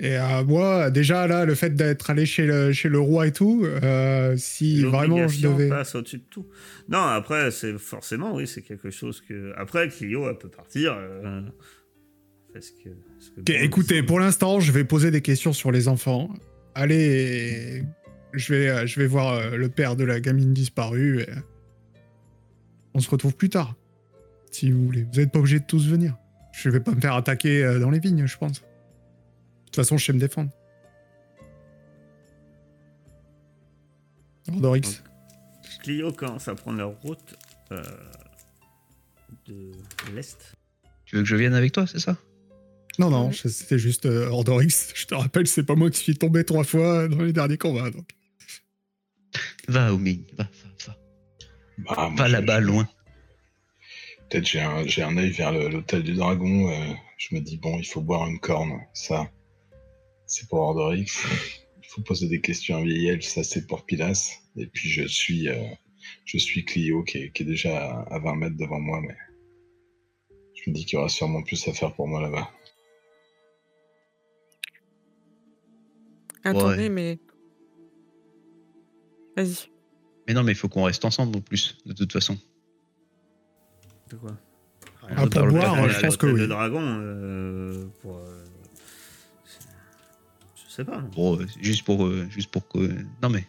Et 0.00 0.14
à 0.14 0.44
moi, 0.44 0.90
déjà 0.90 1.26
là, 1.26 1.44
le 1.44 1.54
fait 1.56 1.74
d'être 1.74 2.10
allé 2.10 2.24
chez 2.24 2.46
le, 2.46 2.72
chez 2.72 2.88
le 2.88 3.00
roi 3.00 3.26
et 3.26 3.32
tout, 3.32 3.64
euh, 3.64 4.36
si 4.36 4.84
vraiment 4.84 5.26
je 5.26 5.42
devais. 5.42 5.68
passe 5.68 5.94
au-dessus 5.96 6.18
de 6.18 6.24
tout. 6.30 6.46
Non, 6.88 7.00
après, 7.00 7.50
c'est 7.50 7.76
forcément, 7.78 8.34
oui, 8.36 8.46
c'est 8.46 8.62
quelque 8.62 8.90
chose 8.90 9.20
que. 9.20 9.52
Après, 9.56 9.88
Clio, 9.88 10.28
elle 10.30 10.38
peut 10.38 10.48
partir. 10.50 10.94
euh, 10.96 11.42
fait 12.52 12.60
ce 12.60 12.70
que, 12.72 12.90
ce 13.18 13.30
que 13.30 13.40
Ok, 13.40 13.46
bon 13.46 13.52
lui 13.54 13.64
écoutez, 13.64 14.02
pour 14.04 14.20
l'instant, 14.20 14.60
je 14.60 14.70
vais 14.70 14.84
poser 14.84 15.10
des 15.10 15.20
questions 15.20 15.52
sur 15.52 15.72
les 15.72 15.88
enfants. 15.88 16.30
Allez, 16.76 17.82
je 18.34 18.54
vais, 18.54 18.68
euh, 18.68 18.86
je 18.86 19.00
vais 19.00 19.06
voir 19.08 19.34
euh, 19.34 19.56
le 19.56 19.68
père 19.68 19.96
de 19.96 20.04
la 20.04 20.20
gamine 20.20 20.52
disparue. 20.54 21.22
et 21.22 21.26
On 22.94 23.00
se 23.00 23.10
retrouve 23.10 23.34
plus 23.36 23.48
tard, 23.50 23.74
si 24.52 24.70
vous 24.70 24.84
voulez. 24.86 25.06
Vous 25.12 25.20
n'êtes 25.20 25.32
pas 25.32 25.40
obligé 25.40 25.58
de 25.58 25.66
tous 25.66 25.88
venir. 25.88 26.16
Je 26.52 26.70
vais 26.70 26.80
pas 26.80 26.92
me 26.92 27.00
faire 27.00 27.14
attaquer 27.14 27.64
euh, 27.64 27.78
dans 27.80 27.90
les 27.90 27.98
vignes, 27.98 28.26
je 28.26 28.36
pense. 28.38 28.62
De 29.68 29.70
toute 29.70 29.84
façon, 29.84 29.98
je 29.98 30.06
sais 30.06 30.14
me 30.14 30.18
défendre. 30.18 30.50
Oh. 34.48 34.54
Ordorix. 34.54 35.02
Clio 35.82 36.10
commence 36.10 36.48
à 36.48 36.54
prendre 36.54 36.78
leur 36.78 36.98
route 37.02 37.36
euh, 37.70 37.82
de 39.46 39.72
l'Est. 40.14 40.54
Tu 41.04 41.16
veux 41.16 41.22
que 41.22 41.28
je 41.28 41.36
vienne 41.36 41.52
avec 41.52 41.72
toi, 41.72 41.86
c'est 41.86 41.98
ça? 41.98 42.16
Non, 42.98 43.10
non, 43.10 43.30
c'était 43.30 43.78
juste 43.78 44.06
euh, 44.06 44.30
Ordorix. 44.30 44.92
Je 44.94 45.04
te 45.04 45.14
rappelle, 45.14 45.46
c'est 45.46 45.64
pas 45.64 45.74
moi 45.74 45.90
qui 45.90 45.98
suis 45.98 46.16
tombé 46.16 46.44
trois 46.44 46.64
fois 46.64 47.06
dans 47.06 47.20
les 47.22 47.34
derniers 47.34 47.58
combats. 47.58 47.90
Donc. 47.90 48.08
Va, 49.68 49.92
Omi, 49.92 50.26
va, 50.38 50.44
va, 50.44 50.86
va. 50.86 50.96
Bah, 51.76 52.10
va 52.16 52.28
là-bas, 52.28 52.60
loin. 52.60 52.88
Peut-être 54.30 54.46
j'ai 54.46 54.62
un, 54.62 54.86
j'ai 54.86 55.02
un 55.02 55.14
œil 55.18 55.30
vers 55.30 55.52
l'hôtel 55.52 56.02
du 56.02 56.14
dragon. 56.14 56.70
Euh, 56.70 56.94
je 57.18 57.34
me 57.34 57.40
dis, 57.40 57.58
bon, 57.58 57.78
il 57.78 57.86
faut 57.86 58.00
boire 58.00 58.26
une 58.26 58.40
corne. 58.40 58.80
Ça, 58.94 59.30
c'est 60.28 60.48
pour 60.48 60.60
Ordorix. 60.60 61.06
Il 61.82 61.88
faut 61.88 62.02
poser 62.02 62.28
des 62.28 62.40
questions 62.40 62.76
à 62.76 62.82
vieil 62.82 63.08
elfe. 63.08 63.24
Ça, 63.24 63.42
c'est 63.42 63.66
pour 63.66 63.84
Pilas. 63.84 64.30
Et 64.56 64.66
puis, 64.66 64.88
je 64.88 65.06
suis, 65.06 65.48
euh, 65.48 65.64
je 66.24 66.38
suis 66.38 66.64
Clio 66.64 67.02
qui 67.02 67.18
est, 67.18 67.30
qui 67.32 67.42
est 67.42 67.46
déjà 67.46 67.78
à, 68.02 68.14
à 68.14 68.18
20 68.20 68.36
mètres 68.36 68.56
devant 68.56 68.78
moi. 68.78 69.00
Mais 69.00 69.16
je 70.54 70.70
me 70.70 70.74
dis 70.74 70.84
qu'il 70.84 70.96
y 70.96 70.98
aura 71.00 71.08
sûrement 71.08 71.42
plus 71.42 71.66
à 71.66 71.72
faire 71.72 71.94
pour 71.94 72.06
moi 72.06 72.20
là-bas. 72.20 72.48
Attendez, 76.44 76.82
Ouais. 76.84 76.88
mais. 76.88 77.18
Vas-y. 79.36 79.70
Mais 80.26 80.34
non, 80.34 80.42
mais 80.42 80.52
il 80.52 80.56
faut 80.56 80.68
qu'on 80.68 80.84
reste 80.84 81.04
ensemble 81.04 81.36
en 81.38 81.40
plus, 81.40 81.78
de 81.86 81.92
toute 81.92 82.12
façon. 82.12 82.36
De 84.10 84.16
quoi? 84.16 84.36
Ah, 85.02 85.26
pour 85.26 85.46
boire, 85.46 85.88
je 85.88 86.00
pense 86.00 86.16
que 86.18 86.26
Le 86.26 86.42
oui. 86.42 86.48
dragon, 86.48 86.82
euh, 86.82 87.86
pour. 88.02 88.18
euh, 88.18 88.44
sais 90.78 90.84
pas. 90.84 90.98
Bon, 91.00 91.38
euh, 91.40 91.46
juste 91.60 91.84
pour, 91.84 92.04
euh, 92.06 92.26
juste 92.30 92.50
pour 92.50 92.66
que. 92.68 92.78
Non 93.22 93.28
mais, 93.30 93.46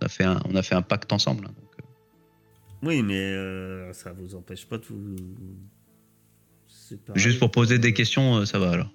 on 0.00 0.06
a 0.06 0.08
fait 0.08 0.24
un, 0.24 0.40
on 0.44 0.54
a 0.54 0.62
fait 0.62 0.74
un 0.74 0.82
pacte 0.82 1.12
ensemble. 1.12 1.46
hein, 1.46 1.54
donc, 1.56 1.70
euh, 1.80 2.86
Oui, 2.86 3.02
mais 3.02 3.18
euh, 3.18 3.92
ça 3.92 4.12
vous 4.12 4.34
empêche 4.34 4.66
pas 4.66 4.78
de 4.78 4.84
vous. 4.88 5.16
séparer. 6.66 7.18
juste 7.18 7.38
pour 7.38 7.50
poser 7.50 7.78
des 7.78 7.92
questions, 7.92 8.44
ça 8.46 8.58
va 8.58 8.70
alors. 8.72 8.90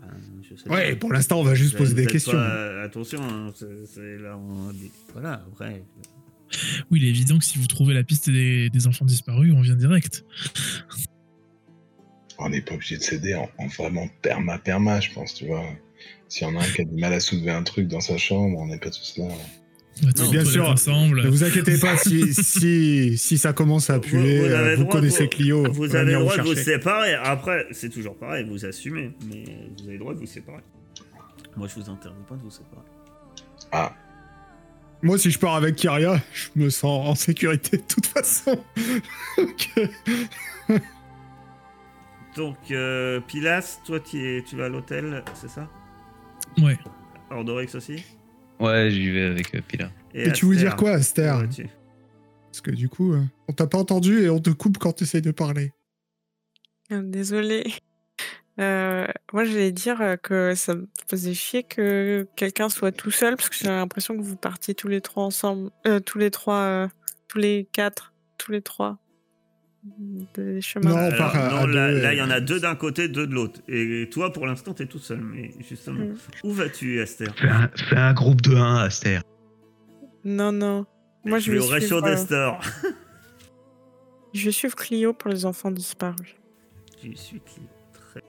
Ben, 0.00 0.08
je 0.42 0.54
sais 0.56 0.68
Ouais, 0.70 0.92
pas. 0.92 0.96
pour 1.00 1.12
l'instant, 1.12 1.40
on 1.40 1.44
va 1.44 1.54
juste 1.54 1.76
poser 1.76 1.94
des 1.94 2.06
questions. 2.06 2.32
pas- 2.32 2.82
attention, 2.82 3.20
hein, 3.22 3.52
c'est 3.54 3.86
c'est 3.86 4.16
là 4.18 4.36
on 4.36 4.70
dit. 4.72 4.90
Voilà, 5.12 5.44
après. 5.52 5.82
Oui, 6.90 7.00
il 7.00 7.04
est 7.04 7.10
évident 7.10 7.38
que 7.38 7.44
si 7.44 7.58
vous 7.58 7.66
trouvez 7.66 7.92
la 7.92 8.02
piste 8.04 8.30
des, 8.30 8.70
des 8.70 8.86
enfants 8.86 9.04
disparus, 9.04 9.52
on 9.54 9.60
vient 9.60 9.76
direct. 9.76 10.24
On 12.38 12.48
n'est 12.48 12.62
pas 12.62 12.74
obligé 12.74 12.96
de 12.96 13.02
céder 13.02 13.34
en, 13.34 13.50
en 13.58 13.66
vraiment 13.66 14.08
perma-perma, 14.22 15.00
je 15.00 15.12
pense, 15.12 15.34
tu 15.34 15.46
vois. 15.46 15.64
Si 16.28 16.44
on 16.44 16.54
a 16.56 16.62
un 16.62 16.66
qui 16.66 16.82
a 16.82 16.84
du 16.84 17.00
mal 17.00 17.12
à 17.12 17.20
soulever 17.20 17.50
un 17.50 17.62
truc 17.62 17.88
dans 17.88 18.00
sa 18.00 18.16
chambre, 18.18 18.58
on 18.58 18.66
n'est 18.66 18.78
pas 18.78 18.90
tous 18.90 19.14
là. 19.18 19.28
Non, 20.02 20.30
bien 20.30 20.44
sûr. 20.44 20.68
ensemble. 20.68 21.24
Ne 21.24 21.28
vous 21.28 21.42
inquiétez 21.42 21.76
pas, 21.78 21.96
si, 21.96 22.32
si, 22.32 23.18
si 23.18 23.38
ça 23.38 23.52
commence 23.52 23.90
à 23.90 23.94
Vous- 23.94 24.02
puer, 24.02 24.38
vous 24.40 24.44
euh, 24.46 24.76
vous, 24.76 24.86
connaissez 24.86 25.28
Clio. 25.28 25.70
Vous 25.72 25.96
avez 25.96 26.12
le 26.12 26.20
droit 26.20 26.36
de 26.36 26.42
vous 26.42 26.54
séparer. 26.54 27.14
Après, 27.14 27.66
c'est 27.72 27.88
toujours 27.88 28.16
pareil, 28.16 28.46
vous 28.48 28.64
assumez. 28.64 29.10
Mais 29.28 29.44
vous 29.76 29.84
avez 29.84 29.94
le 29.94 29.98
droit 29.98 30.14
de 30.14 30.20
vous 30.20 30.26
séparer. 30.26 30.62
Moi, 31.56 31.66
je 31.66 31.80
vous 31.80 31.90
interdis 31.90 32.22
pas 32.28 32.36
de 32.36 32.42
vous 32.42 32.50
séparer. 32.50 32.82
Ah, 33.72 33.92
Moi, 35.02 35.18
si 35.18 35.30
je 35.32 35.38
pars 35.38 35.56
avec 35.56 35.74
Kyria, 35.74 36.20
je 36.32 36.48
me 36.62 36.70
sens 36.70 37.08
en 37.08 37.14
sécurité 37.16 37.78
de 37.78 37.82
toute 37.82 38.06
façon. 38.06 38.56
Donc, 39.36 39.68
euh, 39.78 39.88
Donc, 42.36 42.56
euh, 42.70 43.20
Pilas, 43.26 43.80
toi, 43.84 43.98
tu, 43.98 44.18
es, 44.38 44.42
tu 44.44 44.54
vas 44.56 44.66
à 44.66 44.68
l'hôtel, 44.68 45.24
c'est 45.34 45.50
ça? 45.50 45.68
Ouais. 46.62 46.78
Ordorix 47.30 47.74
aussi 47.74 48.04
Ouais, 48.60 48.90
j'y 48.90 49.10
vais 49.10 49.24
avec 49.24 49.54
euh, 49.54 49.60
Pilar. 49.66 49.90
Et 50.14 50.32
tu 50.32 50.44
voulais 50.44 50.58
dire 50.58 50.76
quoi, 50.76 50.92
Aster 50.92 51.32
Parce 51.32 52.60
que 52.60 52.70
du 52.70 52.88
coup, 52.88 53.12
euh, 53.12 53.22
on 53.48 53.52
t'a 53.52 53.66
pas 53.66 53.78
entendu 53.78 54.22
et 54.22 54.30
on 54.30 54.40
te 54.40 54.50
coupe 54.50 54.78
quand 54.78 54.92
tu 54.92 55.04
essayes 55.04 55.22
de 55.22 55.30
parler. 55.30 55.72
Désolée. 56.90 57.64
Euh, 58.60 59.06
moi, 59.32 59.44
j'allais 59.44 59.70
dire 59.70 60.00
euh, 60.00 60.16
que 60.16 60.54
ça 60.54 60.74
me 60.74 60.88
faisait 61.06 61.34
chier 61.34 61.62
que 61.62 62.26
quelqu'un 62.34 62.68
soit 62.68 62.90
tout 62.90 63.10
seul 63.10 63.36
parce 63.36 63.48
que 63.48 63.56
j'ai 63.56 63.68
l'impression 63.68 64.16
que 64.16 64.22
vous 64.22 64.36
partiez 64.36 64.74
tous 64.74 64.88
les 64.88 65.00
trois 65.00 65.24
ensemble, 65.24 65.70
euh, 65.86 66.00
tous 66.00 66.18
les 66.18 66.30
trois, 66.30 66.60
euh, 66.60 66.88
tous 67.28 67.38
les 67.38 67.68
quatre, 67.72 68.12
tous 68.36 68.50
les 68.50 68.62
trois 68.62 68.98
des 70.34 70.60
chemins. 70.60 70.90
Non, 70.90 70.96
on 70.96 70.98
Alors, 70.98 71.18
part 71.18 71.36
à- 71.36 71.50
non, 71.50 71.56
à 71.56 71.66
là, 71.66 71.92
deux, 71.92 72.00
là, 72.02 72.12
il 72.14 72.18
y 72.18 72.22
en 72.22 72.30
a 72.30 72.40
deux 72.40 72.60
d'un 72.60 72.74
côté, 72.76 73.08
deux 73.08 73.26
de 73.26 73.34
l'autre. 73.34 73.60
Et 73.68 74.08
toi, 74.10 74.32
pour 74.32 74.46
l'instant, 74.46 74.74
t'es 74.74 74.86
tout 74.86 74.98
seul. 74.98 75.20
Mais 75.20 75.50
justement, 75.68 76.04
Mm. 76.06 76.14
où 76.44 76.52
vas-tu, 76.52 77.00
Esther? 77.00 77.34
Fais 77.36 77.48
un, 77.48 77.68
fais 77.74 77.96
un 77.96 78.12
groupe 78.14 78.40
de 78.42 78.54
1, 78.54 78.76
Aster. 78.76 79.20
Non, 80.24 80.52
non. 80.52 80.86
Moi, 81.24 81.38
je 81.38 81.52
vais 81.52 81.60
suivre, 81.60 81.74
euh, 82.04 82.52
je 84.34 84.44
vais 84.44 84.52
suivre 84.52 84.74
Clio 84.76 85.12
pour 85.12 85.30
les 85.30 85.44
enfants 85.46 85.70
disparus. 85.70 86.34
Je 87.02 87.12
suis 87.16 87.40
qui 87.40 87.60
très. 87.92 88.22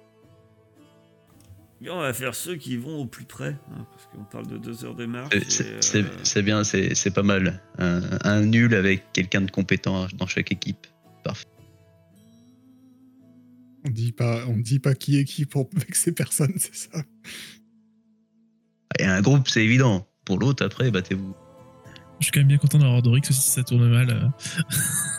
Bien, 1.81 1.93
on 1.93 2.01
va 2.01 2.13
faire 2.13 2.35
ceux 2.35 2.55
qui 2.55 2.77
vont 2.77 2.97
au 3.01 3.05
plus 3.05 3.25
près, 3.25 3.55
hein, 3.71 3.85
parce 3.91 4.05
qu'on 4.07 4.23
parle 4.23 4.47
de 4.47 4.57
deux 4.57 4.83
heures 4.85 4.95
de 4.95 5.05
marche. 5.05 5.33
C'est 5.47 5.97
euh, 6.37 6.41
bien, 6.41 6.63
c'est 6.63 6.93
c'est 6.95 7.11
pas 7.13 7.23
mal. 7.23 7.61
Un, 7.77 8.01
un 8.23 8.41
nul 8.41 8.73
avec 8.75 9.03
quelqu'un 9.13 9.41
de 9.41 9.51
compétent 9.51 10.07
dans 10.17 10.27
chaque 10.27 10.51
équipe. 10.51 10.87
On 13.85 13.89
dit 13.89 14.11
pas, 14.11 14.45
on 14.47 14.57
dit 14.57 14.79
pas 14.79 14.93
qui 14.93 15.17
est 15.19 15.25
qui 15.25 15.45
pour 15.45 15.69
vexer 15.73 16.11
personne, 16.11 16.53
c'est 16.57 16.75
ça. 16.75 17.03
Et 18.99 19.05
un 19.05 19.21
groupe, 19.21 19.47
c'est 19.47 19.63
évident. 19.63 20.05
Pour 20.25 20.37
l'autre, 20.39 20.65
après, 20.65 20.91
battez-vous. 20.91 21.33
Je 22.19 22.25
suis 22.25 22.31
quand 22.33 22.41
même 22.41 22.49
bien 22.49 22.57
content 22.57 22.77
d'avoir 22.79 23.01
Dorix 23.01 23.21
aussi 23.29 23.33
si 23.41 23.49
ça 23.51 23.63
tourne 23.63 23.87
mal. 23.89 24.09
euh. 24.09 24.27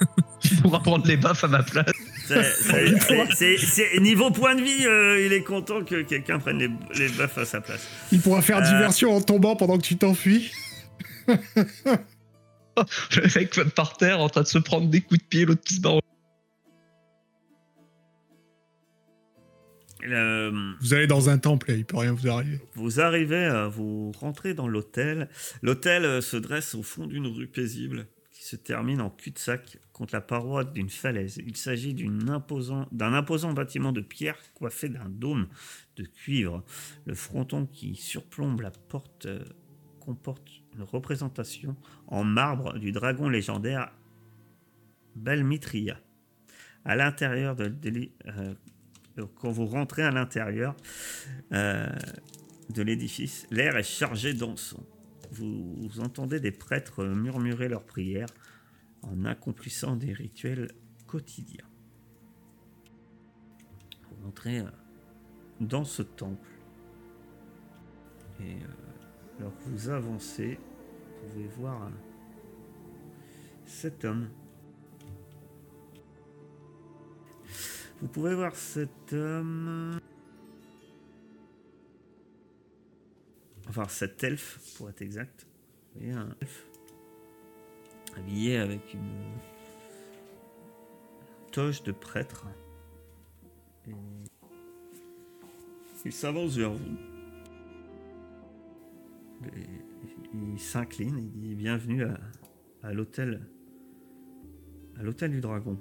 Tu 0.40 0.54
pourras 0.56 0.80
prendre 0.80 1.06
les 1.06 1.16
baffes 1.16 1.44
à 1.44 1.48
ma 1.48 1.62
place. 1.62 1.90
c'est- 2.26 3.98
niveau 4.00 4.30
point 4.30 4.54
de 4.54 4.60
vie, 4.62 4.86
euh, 4.86 5.24
il 5.24 5.32
est 5.32 5.42
content 5.42 5.82
que 5.84 6.02
quelqu'un 6.02 6.38
prenne 6.38 6.58
les, 6.58 6.68
les 6.98 7.08
buffs 7.08 7.38
à 7.38 7.44
sa 7.46 7.60
place. 7.60 7.86
Il 8.12 8.20
pourra 8.20 8.42
faire 8.42 8.58
Euh. 8.58 8.62
diversion 8.62 9.14
en 9.16 9.20
tombant 9.22 9.56
pendant 9.56 9.78
que 9.78 9.82
tu 9.82 9.96
t'enfuis. 9.96 10.50
Le 13.16 13.38
mec 13.40 13.60
par 13.74 13.96
terre 13.96 14.20
en 14.20 14.28
train 14.28 14.42
de 14.42 14.46
se 14.46 14.58
prendre 14.58 14.88
des 14.88 15.00
coups 15.00 15.20
de 15.20 15.26
pied, 15.26 15.44
l'autre 15.44 15.62
qui 15.62 15.74
se 15.74 15.80
barre. 15.80 16.00
Euh, 20.06 20.72
Vous 20.80 20.94
allez 20.94 21.06
dans 21.06 21.28
un 21.28 21.38
temple 21.38 21.70
et 21.70 21.74
il 21.74 21.84
peut 21.84 21.98
rien 21.98 22.12
vous 22.12 22.28
arriver. 22.28 22.58
Vous 22.74 23.00
arrivez, 23.00 23.36
euh, 23.44 23.68
vous 23.68 24.12
rentrez 24.12 24.54
dans 24.54 24.66
l'hôtel. 24.66 25.28
L'hôtel 25.62 26.04
euh, 26.04 26.20
se 26.22 26.36
dresse 26.38 26.74
au 26.74 26.82
fond 26.82 27.06
d'une 27.06 27.26
rue 27.26 27.46
paisible 27.46 28.06
qui 28.32 28.44
se 28.46 28.56
termine 28.56 29.02
en 29.02 29.10
cul-de-sac 29.10 29.76
contre 29.92 30.14
la 30.14 30.22
paroi 30.22 30.64
d'une 30.64 30.88
falaise. 30.88 31.38
Il 31.46 31.56
s'agit 31.58 31.92
d'une 31.92 32.30
imposant- 32.30 32.88
d'un 32.92 33.12
imposant 33.12 33.52
bâtiment 33.52 33.92
de 33.92 34.00
pierre 34.00 34.38
coiffé 34.54 34.88
d'un 34.88 35.08
dôme 35.10 35.48
de 35.96 36.04
cuivre. 36.04 36.64
Le 37.04 37.14
fronton 37.14 37.66
qui 37.66 37.94
surplombe 37.94 38.62
la 38.62 38.70
porte 38.70 39.28
comporte 40.00 40.48
une 40.74 40.82
représentation 40.82 41.76
en 42.08 42.24
marbre 42.24 42.78
du 42.78 42.90
dragon 42.92 43.28
légendaire 43.28 43.92
Balmitria. 45.14 46.00
À 46.84 46.96
l'intérieur 46.96 47.54
de, 47.56 47.88
l'é- 47.88 48.12
euh, 48.26 48.54
quand 49.36 49.50
vous 49.50 49.66
rentrez 49.66 50.02
à 50.02 50.10
l'intérieur, 50.10 50.74
euh, 51.52 51.86
de 52.70 52.82
l'édifice, 52.82 53.46
l'air 53.50 53.76
est 53.76 53.82
chargé 53.82 54.32
d'encens. 54.32 54.80
Vous, 55.32 55.88
entendez 56.00 56.40
des 56.40 56.52
prêtres 56.52 57.04
murmurer 57.04 57.68
leurs 57.68 57.84
prières 57.84 58.28
en 59.02 59.24
accomplissant 59.24 59.94
des 59.96 60.12
rituels 60.12 60.70
quotidiens. 61.06 61.68
Vous 64.10 64.26
entrez 64.26 64.60
euh, 64.60 64.70
dans 65.60 65.84
ce 65.84 66.02
temple. 66.02 66.48
Et 68.40 68.54
euh, 68.54 68.89
alors 69.40 69.56
que 69.58 69.70
vous 69.70 69.88
avancez, 69.88 70.58
vous 71.22 71.28
pouvez 71.30 71.46
voir 71.46 71.86
euh, 71.86 71.90
cet 73.64 74.04
homme. 74.04 74.28
Vous 78.02 78.08
pouvez 78.08 78.34
voir 78.34 78.54
cet 78.54 79.12
homme. 79.14 79.98
Enfin, 83.68 83.88
cet 83.88 84.22
elfe, 84.24 84.58
pour 84.76 84.90
être 84.90 85.00
exact. 85.00 85.46
Vous 85.94 86.00
voyez, 86.00 86.12
un 86.12 86.36
elfe 86.42 86.66
habillé 88.16 88.58
avec 88.58 88.92
une 88.92 89.38
toge 91.50 91.82
de 91.82 91.92
prêtre. 91.92 92.44
Il 96.04 96.12
s'avance 96.12 96.56
vers 96.56 96.72
vous. 96.72 97.09
Il 100.34 100.58
s'incline 100.58 101.18
et 101.18 101.28
dit 101.28 101.54
Bienvenue 101.54 102.04
à, 102.04 102.20
à 102.82 102.92
l'hôtel. 102.92 103.46
À 104.98 105.02
l'hôtel 105.02 105.30
du 105.30 105.40
dragon. 105.40 105.80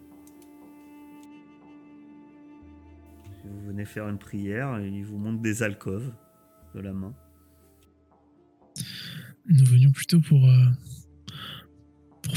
Vous 3.43 3.67
venez 3.67 3.85
faire 3.85 4.07
une 4.07 4.17
prière 4.17 4.77
et 4.77 4.87
il 4.87 5.05
vous 5.05 5.17
montre 5.17 5.41
des 5.41 5.63
alcôves 5.63 6.13
de 6.75 6.79
la 6.79 6.93
main. 6.93 7.13
Nous 9.45 9.65
venions 9.65 9.91
plutôt 9.91 10.21
pour 10.21 10.47
euh, 10.47 10.65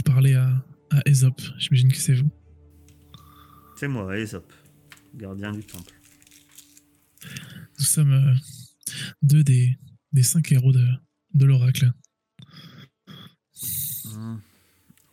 parler 0.04 0.35
à, 0.35 0.64
à 0.90 1.00
Aesop. 1.06 1.40
J'imagine 1.58 1.90
que 1.90 1.98
c'est 1.98 2.14
vous. 2.14 2.30
C'est 3.76 3.88
moi, 3.88 4.16
Aesop, 4.16 4.52
gardien 5.14 5.52
du 5.52 5.62
temple. 5.64 5.92
Nous 7.78 7.85
sommes 7.85 8.12
euh, 8.12 8.35
deux 9.22 9.44
des, 9.44 9.76
des 10.12 10.22
cinq 10.22 10.52
héros 10.52 10.72
de, 10.72 10.85
de 11.35 11.47
l'oracle. 11.47 11.92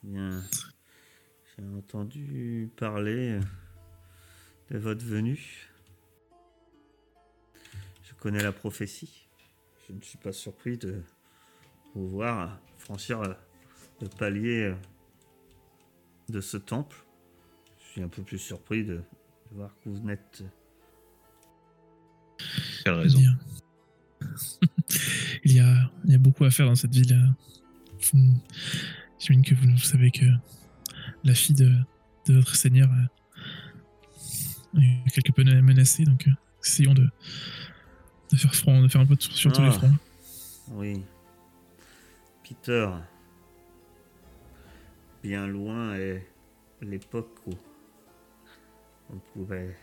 Bien. 0.03 0.43
J'ai 1.57 1.65
entendu 1.65 2.69
parler 2.77 3.39
de 4.69 4.77
votre 4.77 5.05
venue. 5.05 5.69
Je 8.03 8.13
connais 8.13 8.41
la 8.41 8.51
prophétie. 8.51 9.27
Je 9.87 9.93
ne 9.93 10.01
suis 10.01 10.17
pas 10.17 10.31
surpris 10.31 10.77
de 10.77 11.01
vous 11.95 12.07
voir 12.07 12.59
franchir 12.77 13.21
le 14.01 14.07
palier 14.07 14.73
de 16.29 16.41
ce 16.41 16.57
temple. 16.57 16.97
Je 17.79 17.91
suis 17.91 18.01
un 18.01 18.07
peu 18.07 18.21
plus 18.21 18.37
surpris 18.37 18.83
de, 18.83 18.95
de 18.95 19.55
voir 19.55 19.75
que 19.83 19.89
vous 19.89 19.99
n'êtes 19.99 20.43
Quelle 22.83 22.93
raison 22.93 23.19
Bien. 23.19 23.28
Il, 26.09 26.13
y 26.13 26.15
a, 26.15 26.17
beaucoup 26.19 26.43
à 26.43 26.49
faire 26.51 26.65
dans 26.65 26.75
cette 26.75 26.93
ville. 26.93 27.13
euh. 27.13 28.17
J'imagine 29.19 29.43
que 29.45 29.55
vous, 29.55 29.69
vous 29.71 29.77
savez 29.77 30.11
que 30.11 30.25
la 31.23 31.33
fille 31.33 31.55
de, 31.55 31.71
de 32.27 32.33
votre 32.35 32.55
seigneur 32.55 32.89
euh, 34.75 34.81
est 34.81 35.09
quelque 35.11 35.31
peu 35.31 35.43
menacée, 35.43 36.03
donc 36.05 36.27
euh, 36.27 36.31
essayons 36.65 36.93
de, 36.93 37.07
de 38.31 38.37
faire 38.37 38.55
front, 38.55 38.81
de 38.81 38.87
faire 38.87 39.01
un 39.01 39.05
peu 39.05 39.15
de- 39.15 39.21
sur 39.21 39.51
tous 39.53 39.61
les 39.61 39.67
Ah. 39.67 39.71
fronts. 39.71 39.95
Oui. 40.71 41.01
Peter. 42.43 42.89
Bien 45.23 45.47
loin 45.47 45.93
est 45.95 46.25
l'époque 46.81 47.35
où 47.45 47.51
on 49.11 49.17
pouvait 49.33 49.75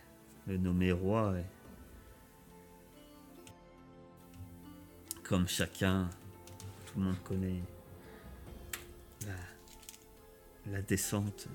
le 0.47 0.57
nommer 0.57 0.93
roi 0.93 1.35
et 1.39 1.45
comme 5.29 5.49
chacun, 5.49 6.09
tout 6.87 7.01
le 7.01 7.07
monde 7.07 7.23
connaît 7.25 7.61
la, 10.71 10.83
descente 10.83 11.49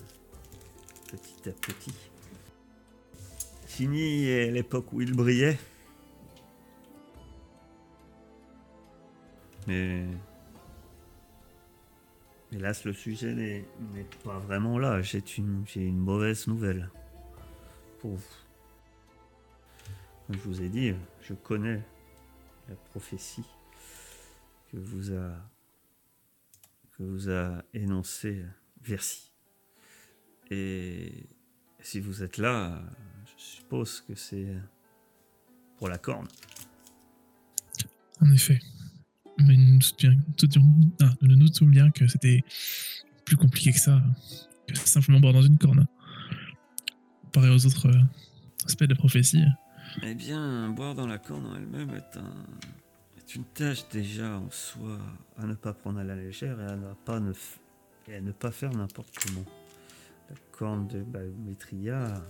petit 1.09 1.49
à 1.49 1.53
petit. 1.53 1.93
Fini 3.65 4.25
l'époque 4.51 4.91
où 4.91 5.01
il 5.01 5.13
brillait. 5.15 5.57
Mais 9.67 10.05
hélas, 12.51 12.83
le 12.83 12.93
sujet 12.93 13.33
n'est 13.33 13.65
pas 14.23 14.39
vraiment 14.39 14.79
là. 14.79 15.01
J'ai 15.01 15.23
une, 15.37 15.63
une 15.75 15.99
mauvaise 15.99 16.47
nouvelle 16.47 16.89
pour 17.99 18.11
vous. 18.11 18.35
Comme 20.27 20.35
je 20.35 20.41
vous 20.41 20.61
ai 20.61 20.69
dit, 20.69 20.93
je 21.21 21.33
connais 21.33 21.81
la 22.67 22.75
prophétie 22.75 23.45
que 24.71 24.77
vous 24.77 25.11
a 25.13 25.49
que 26.97 27.03
vous 27.03 27.29
a 27.29 27.63
énoncée 27.73 28.45
Versi. 28.83 29.31
Et 30.49 31.27
si 31.81 31.99
vous 31.99 32.23
êtes 32.23 32.37
là, 32.37 32.81
je 33.25 33.43
suppose 33.43 34.01
que 34.01 34.15
c'est 34.15 34.55
pour 35.77 35.87
la 35.87 35.97
corne. 35.97 36.27
En 38.19 38.31
effet. 38.31 38.59
Mais 39.39 39.55
nous 39.55 39.73
nous 39.73 39.79
doutons 39.79 39.95
bien, 39.99 40.19
tout- 40.37 40.93
ah, 41.01 41.13
nous 41.21 41.35
nous 41.35 41.45
doutons 41.47 41.65
bien 41.67 41.89
que 41.91 42.07
c'était 42.07 42.43
plus 43.25 43.37
compliqué 43.37 43.71
que 43.71 43.79
ça, 43.79 44.01
que 44.67 44.77
simplement 44.77 45.19
boire 45.19 45.33
dans 45.33 45.41
une 45.41 45.57
corne. 45.57 45.87
Comparé 47.23 47.49
aux 47.49 47.65
autres 47.65 47.87
euh, 47.87 48.01
aspects 48.65 48.83
de 48.83 48.89
la 48.89 48.95
prophétie. 48.95 49.43
Eh 50.03 50.13
bien, 50.15 50.69
boire 50.69 50.95
dans 50.95 51.07
la 51.07 51.17
corne 51.17 51.45
en 51.45 51.55
elle-même 51.55 51.89
est, 51.91 52.17
un, 52.17 52.45
est 53.31 53.35
une 53.35 53.45
tâche 53.45 53.87
déjà 53.89 54.37
en 54.37 54.49
soi 54.49 54.97
à 55.37 55.45
ne 55.45 55.53
pas 55.53 55.73
prendre 55.73 55.99
à 55.99 56.03
la 56.03 56.15
légère 56.15 56.59
et 56.59 56.65
à 56.65 56.75
ne 56.75 56.93
pas, 56.93 57.19
ne 57.19 57.33
à 58.07 58.21
ne 58.21 58.31
pas 58.31 58.51
faire 58.51 58.71
n'importe 58.71 59.15
comment. 59.19 59.45
La 60.29 60.35
corne 60.51 60.87
de 60.87 61.01
Baométria 61.01 62.25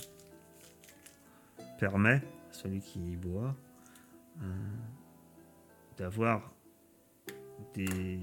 permet 1.79 2.21
à 2.49 2.53
celui 2.53 2.81
qui 2.81 3.13
y 3.13 3.15
boit 3.15 3.55
euh, 4.41 4.45
d'avoir 5.97 6.53
des, 7.73 8.19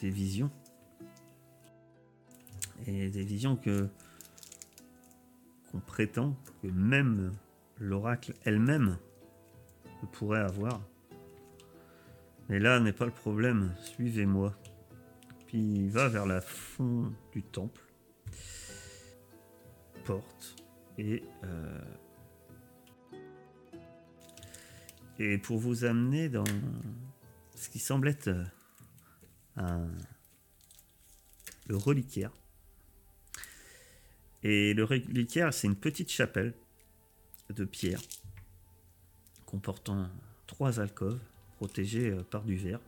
des 0.00 0.10
visions. 0.10 0.50
Et 2.86 3.10
des 3.10 3.24
visions 3.24 3.56
que 3.56 3.88
qu'on 5.70 5.80
prétend 5.80 6.36
que 6.60 6.66
même 6.68 7.32
l'oracle 7.78 8.34
elle-même 8.44 8.98
pourrait 10.12 10.40
avoir. 10.40 10.80
Mais 12.52 12.58
là 12.58 12.78
n'est 12.80 12.92
pas 12.92 13.06
le 13.06 13.12
problème. 13.12 13.74
Suivez-moi. 13.82 14.54
Puis 15.46 15.58
il 15.58 15.90
va 15.90 16.10
vers 16.10 16.26
la 16.26 16.42
fond 16.42 17.10
du 17.32 17.42
temple. 17.42 17.80
Porte. 20.04 20.56
Et, 20.98 21.22
euh, 21.44 21.80
et 25.18 25.38
pour 25.38 25.60
vous 25.60 25.84
amener 25.84 26.28
dans 26.28 26.44
ce 27.54 27.70
qui 27.70 27.78
semble 27.78 28.08
être 28.08 28.28
euh, 28.28 28.44
un, 29.56 29.88
le 31.68 31.76
reliquaire. 31.78 32.32
Et 34.42 34.74
le 34.74 34.84
reliquaire, 34.84 35.54
c'est 35.54 35.68
une 35.68 35.76
petite 35.76 36.10
chapelle 36.10 36.52
de 37.48 37.64
pierre 37.64 38.02
comportant 39.46 40.10
trois 40.46 40.80
alcôves 40.80 41.18
protégées 41.62 42.10
euh, 42.10 42.24
par 42.24 42.42
du 42.42 42.56
verre. 42.56 42.80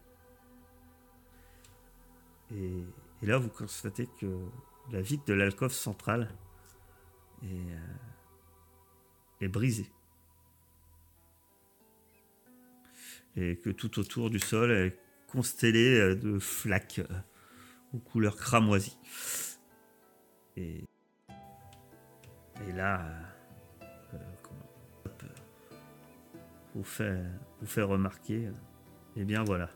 Et, 2.51 2.83
là, 3.22 3.39
vous 3.39 3.49
constatez 3.49 4.09
que 4.20 4.27
la 4.91 5.01
vitre 5.01 5.25
de 5.27 5.33
l'alcôve 5.33 5.72
centrale 5.72 6.29
est, 7.45 9.45
euh, 9.45 9.49
brisée. 9.49 9.89
Et 13.37 13.57
que 13.59 13.70
tout 13.70 14.01
autour 14.01 14.29
du 14.29 14.41
sol 14.41 14.72
est 14.72 14.99
constellé 15.29 16.01
euh, 16.01 16.16
de 16.16 16.41
flaques 16.41 17.01
aux 17.93 17.99
couleurs 17.99 18.37
cramoisies. 18.37 18.99
Et, 20.57 20.83
là, 22.75 23.09
vous 26.75 26.83
fait, 26.83 27.22
vous 27.64 27.70
fait 27.70 27.80
remarquer, 27.80 28.50
eh 29.16 29.24
bien 29.24 29.42
voilà. 29.42 29.70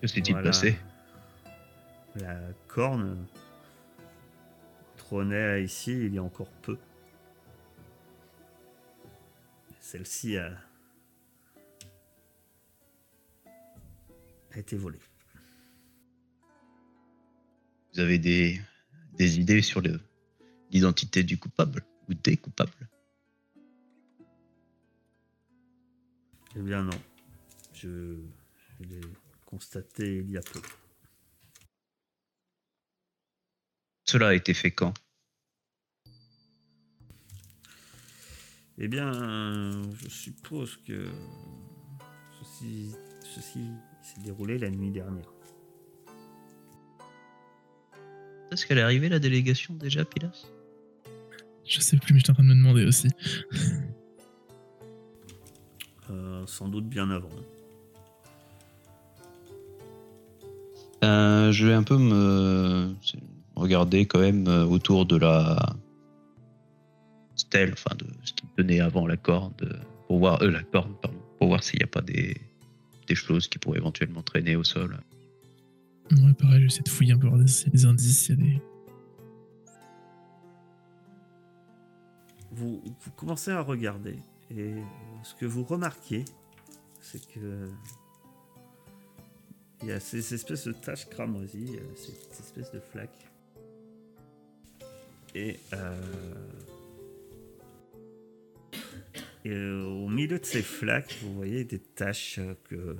Que 0.00 0.06
s'est-il 0.06 0.30
Voilà. 0.30 0.50
passé? 0.50 0.78
La 2.14 2.38
corne 2.68 3.26
trônait 4.96 5.64
ici 5.64 5.90
il 5.90 6.14
y 6.14 6.18
a 6.18 6.22
encore 6.22 6.52
peu. 6.62 6.78
Celle-ci 9.80 10.36
a, 10.36 10.56
a 14.52 14.58
été 14.58 14.76
volée. 14.76 15.00
Vous 17.92 17.98
avez 18.00 18.18
des, 18.20 18.60
des 19.14 19.40
idées 19.40 19.62
sur 19.62 19.82
l'identité 20.70 21.24
du 21.24 21.38
coupable 21.38 21.82
ou 22.08 22.14
des 22.14 22.36
coupables? 22.36 22.88
Eh 26.58 26.60
bien 26.60 26.82
non, 26.82 26.98
je, 27.72 28.16
je 28.80 28.88
l'ai 28.88 29.00
constaté 29.46 30.16
il 30.16 30.30
y 30.32 30.36
a 30.36 30.40
peu. 30.40 30.60
Cela 34.06 34.28
a 34.28 34.34
été 34.34 34.54
fait 34.54 34.72
quand? 34.72 34.92
Eh 38.78 38.88
bien, 38.88 39.12
je 40.02 40.08
suppose 40.08 40.78
que 40.84 41.08
ceci, 42.40 42.92
ceci 43.22 43.70
s'est 44.02 44.20
déroulé 44.22 44.58
la 44.58 44.70
nuit 44.70 44.90
dernière. 44.90 45.32
Est-ce 48.50 48.66
qu'elle 48.66 48.78
est 48.78 48.82
arrivée 48.82 49.08
la 49.08 49.20
délégation 49.20 49.74
déjà, 49.74 50.04
Pilas? 50.04 50.46
Je 51.64 51.80
sais 51.80 51.98
plus, 51.98 52.14
mais 52.14 52.18
j'étais 52.18 52.30
en 52.30 52.34
train 52.34 52.42
de 52.42 52.48
me 52.48 52.54
demander 52.54 52.84
aussi. 52.84 53.08
Sans 56.48 56.66
doute 56.66 56.88
bien 56.88 57.10
avant. 57.10 57.28
Euh, 61.04 61.52
je 61.52 61.66
vais 61.66 61.74
un 61.74 61.82
peu 61.82 61.98
me 61.98 62.94
regarder 63.54 64.06
quand 64.06 64.20
même 64.20 64.48
euh, 64.48 64.64
autour 64.64 65.04
de 65.04 65.16
la 65.16 65.58
stèle, 67.36 67.74
enfin 67.74 67.94
de 67.96 68.06
ce 68.24 68.32
qui 68.32 68.46
tenait 68.56 68.80
avant 68.80 69.06
la 69.06 69.18
corde, 69.18 69.78
pour 70.06 70.20
voir 70.20 70.42
euh, 70.42 70.50
la 70.50 70.62
corne, 70.62 70.94
pardon, 71.02 71.18
pour 71.38 71.48
voir 71.48 71.62
s'il 71.62 71.80
n'y 71.80 71.84
a 71.84 71.86
pas 71.86 72.00
des, 72.00 72.40
des 73.06 73.14
choses 73.14 73.46
qui 73.46 73.58
pourraient 73.58 73.78
éventuellement 73.78 74.22
traîner 74.22 74.56
au 74.56 74.64
sol. 74.64 74.98
Ouais, 76.10 76.32
pareil, 76.32 76.62
j'essaie 76.62 76.82
de 76.82 76.88
fouiller 76.88 77.12
un 77.12 77.18
peu, 77.18 77.28
voir 77.28 77.46
s'il 77.46 77.66
y 77.66 77.70
a 77.70 77.72
des 77.72 77.84
indices, 77.84 78.24
s'il 78.24 78.38
y 78.38 78.42
a 78.42 78.42
des. 78.42 78.62
Vous, 82.52 82.82
vous 82.82 83.10
commencez 83.12 83.50
à 83.50 83.60
regarder 83.60 84.16
et 84.50 84.74
ce 85.22 85.34
que 85.34 85.46
vous 85.46 85.64
remarquez, 85.64 86.24
c'est 87.00 87.26
que 87.32 87.68
il 89.82 89.88
y 89.88 89.92
a 89.92 90.00
ces 90.00 90.34
espèces 90.34 90.66
de 90.66 90.72
taches 90.72 91.08
cramoisies, 91.08 91.76
euh, 91.76 91.94
ces 91.94 92.12
petites 92.12 92.40
espèces 92.40 92.72
de 92.72 92.80
flaques. 92.80 93.26
Et, 95.34 95.60
euh, 95.72 96.34
euh, 99.46 99.84
au 99.84 100.08
milieu 100.08 100.38
de 100.38 100.44
ces 100.44 100.62
flaques, 100.62 101.16
vous 101.22 101.34
voyez 101.34 101.64
des 101.64 101.78
taches 101.78 102.40
que 102.64 102.96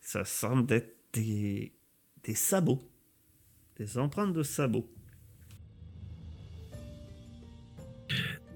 ça 0.00 0.24
semble 0.24 0.72
être 0.72 0.96
des 1.12 1.72
sabots, 2.34 2.80
des 3.76 3.98
empreintes 3.98 4.32
de 4.32 4.42
sabots. 4.42 4.88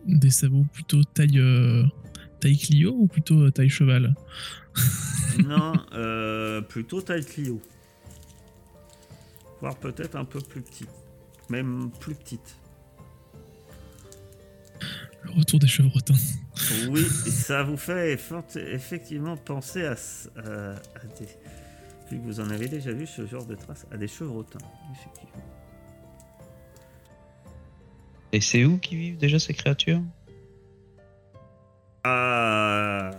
Des 0.07 0.31
sabots 0.31 0.65
plutôt 0.73 1.03
taille, 1.05 1.39
euh, 1.39 1.83
taille 2.41 2.57
Clio 2.57 2.95
ou 2.97 3.07
plutôt 3.07 3.41
euh, 3.43 3.51
taille 3.51 3.69
cheval? 3.69 4.15
Non, 5.45 5.73
euh, 5.95 6.61
plutôt 6.61 7.01
taille 7.03 7.25
Clio. 7.25 7.61
Voire 9.61 9.77
peut-être 9.77 10.17
un 10.17 10.25
peu 10.25 10.41
plus 10.41 10.61
petite. 10.63 10.89
Même 11.51 11.91
plus 12.01 12.15
petite. 12.15 12.57
Le 15.25 15.31
retour 15.33 15.59
des 15.59 15.67
chevrotins. 15.67 16.15
Oui, 16.89 17.05
ça 17.05 17.63
vous 17.65 17.77
fait 17.77 18.13
effectivement 18.57 19.37
penser 19.37 19.85
à, 19.85 19.93
s- 19.93 20.31
à- 20.37 20.73
à 20.73 21.07
des. 21.19 21.27
Vu 22.11 22.19
que 22.19 22.23
vous 22.25 22.39
en 22.41 22.49
avez 22.51 22.69
déjà 22.69 22.93
vu 22.93 23.07
ce 23.07 23.27
genre 23.27 23.45
de 23.45 23.57
traces, 23.57 23.87
à 23.91 23.97
des 23.97 24.07
chevrotins, 24.07 24.61
effectivement. 24.93 25.45
Et 28.33 28.41
c'est 28.41 28.65
où 28.65 28.79
qui 28.79 28.97
vivent 28.97 29.17
déjà 29.17 29.39
ces 29.39 29.55
créatures? 29.55 30.03
Euh, 32.07 33.11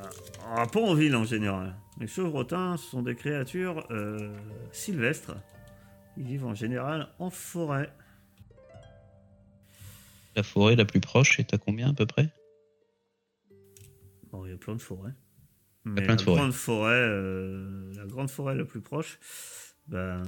pas 0.72 0.82
en 0.82 0.94
ville 0.94 1.16
en 1.16 1.24
général. 1.24 1.76
Les 2.00 2.08
chevrotins 2.08 2.78
sont 2.78 3.02
des 3.02 3.16
créatures 3.16 3.86
euh, 3.92 4.36
sylvestres. 4.72 5.36
Ils 6.16 6.26
vivent 6.26 6.46
en 6.46 6.54
général 6.54 7.10
en 7.20 7.30
forêt. 7.30 7.92
La 10.36 10.44
forêt 10.44 10.76
la 10.76 10.86
plus 10.86 11.00
proche 11.00 11.40
est 11.40 11.54
à 11.54 11.58
combien 11.58 11.90
à 11.90 11.94
peu 11.94 12.06
près? 12.06 12.30
Bon, 14.32 14.46
il 14.46 14.52
y 14.52 14.54
a 14.54 14.58
plein 14.58 14.76
de 14.76 14.82
forêts. 14.82 15.14
Mais 15.84 16.04
plein 16.04 16.16
de 16.16 16.20
la 16.20 16.26
forêts. 16.26 16.38
grande 16.38 16.54
forêt, 16.54 16.92
euh, 16.94 17.94
la 17.96 18.06
grande 18.06 18.30
forêt 18.30 18.56
la 18.56 18.66
plus 18.66 18.82
proche, 18.82 19.20
ben, 19.88 20.24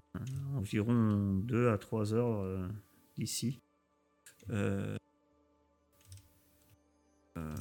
environ 0.56 1.36
2 1.44 1.70
à 1.70 1.78
3 1.78 2.14
heures 2.14 2.42
euh, 2.42 2.68
d'ici. 3.18 3.62
Euh, 4.52 4.98
euh, 7.38 7.56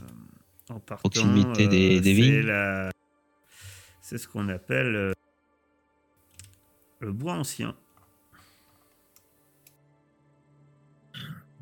en 0.70 0.80
partant, 0.80 1.08
Proximité 1.08 1.68
des- 1.68 2.00
des 2.00 2.14
c'est 2.14 2.20
vignes 2.20 2.40
la- 2.46 2.90
C'est 4.00 4.16
ce 4.18 4.26
qu'on 4.26 4.48
appelle 4.48 4.94
euh, 4.96 5.12
le 7.00 7.12
bois 7.12 7.34
ancien. 7.34 7.76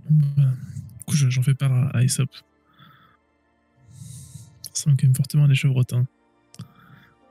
Du 0.09 1.05
coup, 1.07 1.15
je- 1.17 1.29
j'en 1.31 1.43
fais 1.43 1.55
part 1.55 1.73
à, 1.95 2.03
Aesop. 2.05 2.31
Ça 4.63 4.71
ressemble 4.71 4.97
quand 4.97 5.07
même 5.07 5.17
fortement 5.17 5.45
à 5.45 5.49
des 5.49 5.55
chevrotins. 5.57 6.07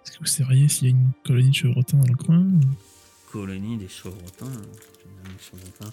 Est-ce 0.03 0.11
que 0.13 0.19
vous 0.19 0.25
seriez 0.25 0.67
s'il 0.67 0.83
y 0.87 0.87
a 0.87 0.95
une 0.95 1.11
colonie 1.25 1.49
de 1.49 1.55
chevrotins 1.55 1.97
dans 1.97 2.07
le 2.07 2.15
coin 2.15 2.39
ou- 2.39 2.59
Colonie 3.31 3.77
des 3.77 3.87
chevrotins. 3.87 4.51
Chevrotins. 5.39 5.91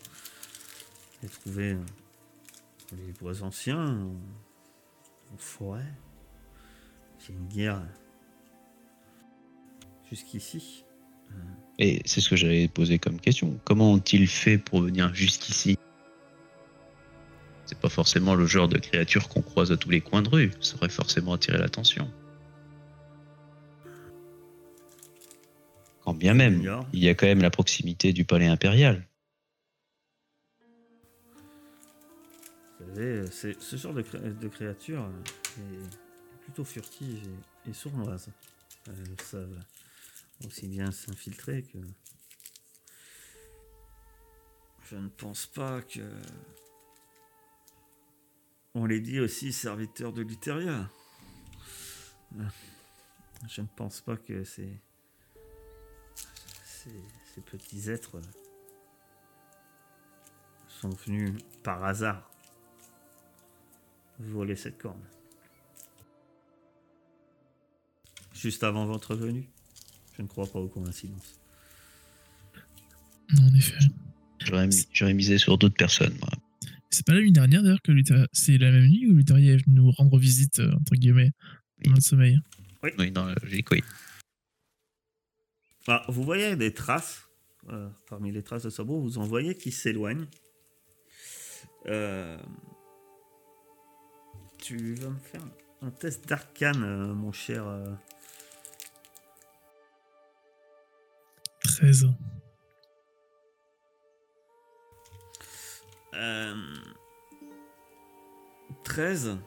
J'ai 1.23 1.29
trouvé 1.29 1.73
euh, 1.73 1.79
les 2.93 3.13
bois 3.13 3.43
anciens 3.43 3.79
en, 3.79 5.35
en 5.35 5.39
forêt. 5.39 5.87
C'est 7.19 7.33
une 7.33 7.47
guerre 7.47 7.81
jusqu'ici. 10.11 10.85
Et 11.79 12.03
c'est 12.05 12.21
ce 12.21 12.29
que 12.29 12.37
j'avais 12.37 12.69
posé 12.69 12.99
comme 12.99 13.21
question. 13.21 13.59
Comment 13.65 13.93
ont-ils 13.93 14.27
fait 14.27 14.59
pour 14.59 14.83
venir 14.83 15.15
jusqu'ici? 15.15 15.79
C'est 17.65 17.79
pas 17.79 17.89
forcément 17.89 18.35
le 18.35 18.47
genre 18.47 18.69
de 18.69 18.79
créature 18.79 19.29
qu'on 19.29 19.41
croise 19.41 19.73
à 19.73 19.77
tous 19.77 19.89
les 19.91 20.01
coins 20.01 20.23
de 20.23 20.29
rue. 20.29 20.51
Ça 20.61 20.77
aurait 20.77 20.91
forcément 20.91 21.35
attiré 21.35 21.57
l'attention. 21.57 22.11
Quand 26.05 26.15
bien 26.15 26.35
même, 26.35 26.85
il 26.93 27.03
y 27.03 27.09
a 27.09 27.15
quand 27.15 27.27
même 27.27 27.41
la 27.41 27.51
proximité 27.51 28.13
du 28.13 28.25
palais 28.25 28.49
impérial. 28.49 29.07
Savez, 32.95 33.27
c'est- 33.31 33.61
ce 33.61 33.77
genre 33.77 33.95
de, 33.95 34.03
de 34.03 34.49
créature 34.49 35.03
euh, 35.05 35.85
est 35.85 36.39
plutôt 36.43 36.65
furtive 36.65 37.29
et, 37.67 37.73
sournoise. 37.73 38.29
Elles 38.87 39.21
savent 39.23 39.61
aussi 40.47 40.69
bien 40.69 40.91
s'infiltrer 40.91 41.63
que. 41.63 41.79
Je 44.91 44.97
ne 44.97 45.09
pense 45.09 45.47
pas 45.47 45.81
que. 45.83 46.01
On 48.75 48.87
les 48.87 49.01
dit 49.01 49.21
aussi 49.21 49.53
serviteurs 49.53 50.13
de 50.13 50.23
Luteria. 50.23 50.91
Euh, 52.39 52.45
Je 53.49 53.61
ne 53.61 53.67
pense 53.77 54.01
pas 54.01 54.17
que 54.17 54.45
ces 54.45 54.81
petits 57.45 57.91
êtres 57.91 58.21
sont 60.69 60.91
venus 60.91 61.39
par 61.63 61.85
hasard 61.85 62.32
voler 64.31 64.57
cette 64.57 64.79
corne. 64.79 65.01
Juste 68.35 68.65
avant 68.65 68.87
votre 68.87 69.15
venue. 69.15 69.49
Je 70.17 70.23
ne 70.23 70.27
crois 70.27 70.47
pas 70.47 70.59
aux 70.59 70.69
coïncidences. 70.69 71.39
Non, 73.35 73.45
en 73.49 73.55
effet. 73.55 73.79
J'aurais 74.41 74.67
mis- 74.67 74.87
j'aurais 74.93 75.15
misé 75.15 75.39
sur 75.39 75.57
d'autres 75.59 75.77
personnes, 75.77 76.17
moi. 76.19 76.29
C'est 76.91 77.07
pas 77.07 77.15
la 77.15 77.21
nuit 77.21 77.33
dernière 77.33 77.63
d'ailleurs 77.63 77.81
que 77.83 77.93
Lutheria- 77.93 78.27
c'est 78.33 78.59
la 78.59 78.71
même 78.71 78.87
nuit 78.87 79.07
où 79.11 79.15
Lutheria 79.15 79.55
est 79.55 79.65
venu 79.65 79.77
nous 79.77 79.91
rendre 79.93 80.19
visite, 80.19 80.59
euh, 80.61 80.73
entre 80.75 80.95
guillemets, 80.97 81.31
dans 81.85 81.93
notre 81.93 82.03
sommeil. 82.05 82.39
Oui, 82.83 83.11
dans 83.13 83.25
la 83.27 83.35
logique, 83.43 83.71
oui. 83.71 83.83
Ah, 85.87 86.05
vous 86.09 86.23
voyez 86.23 86.55
des 86.57 86.75
traces, 86.75 87.29
euh, 87.71 87.89
parmi 88.09 88.31
les 88.33 88.43
traces 88.43 88.65
de 88.65 88.71
sabots, 88.71 89.01
vous 89.01 89.19
en 89.19 89.25
voyez 89.25 89.57
qui 89.57 89.73
s'éloignent. 89.73 90.27
Euh, 91.87 92.37
tu 94.63 94.95
vas 94.95 95.09
me 95.11 95.19
faire 95.19 95.43
un 95.83 95.91
test 95.91 96.29
d'arcane, 96.29 96.85
euh, 96.85 97.13
mon 97.15 97.33
cher. 97.33 97.67
euh, 97.67 97.85
13. 101.65 102.07
Euh, 106.15 106.55
13, 108.85 109.39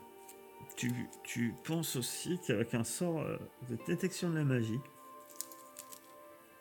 tu, 0.75 0.91
tu 1.23 1.55
penses 1.63 1.95
aussi 1.95 2.37
qu'avec 2.45 2.73
un 2.73 2.83
sort 2.83 3.21
euh, 3.21 3.37
de 3.69 3.77
détection 3.87 4.29
de 4.29 4.35
la 4.39 4.43
magie, 4.43 4.79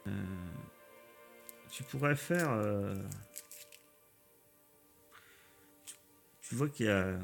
euh, 0.06 0.10
tu 1.70 1.82
pourrais 1.82 2.14
faire. 2.14 2.52
euh, 2.52 2.94
tu 6.42 6.54
vois 6.54 6.68
qu'il 6.68 6.86
y 6.86 6.90
a. 6.90 7.18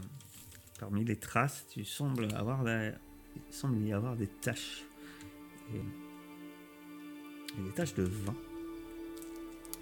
Parmi 0.80 1.04
les 1.04 1.16
traces, 1.16 1.66
tu 1.68 1.84
sembles 1.84 2.34
avoir 2.34 2.66
il 2.66 3.54
semble 3.54 3.78
y 3.86 3.92
avoir 3.92 4.16
des 4.16 4.26
taches. 4.26 4.86
Des 7.58 7.70
taches 7.74 7.94
de 7.94 8.02
vin. 8.02 8.34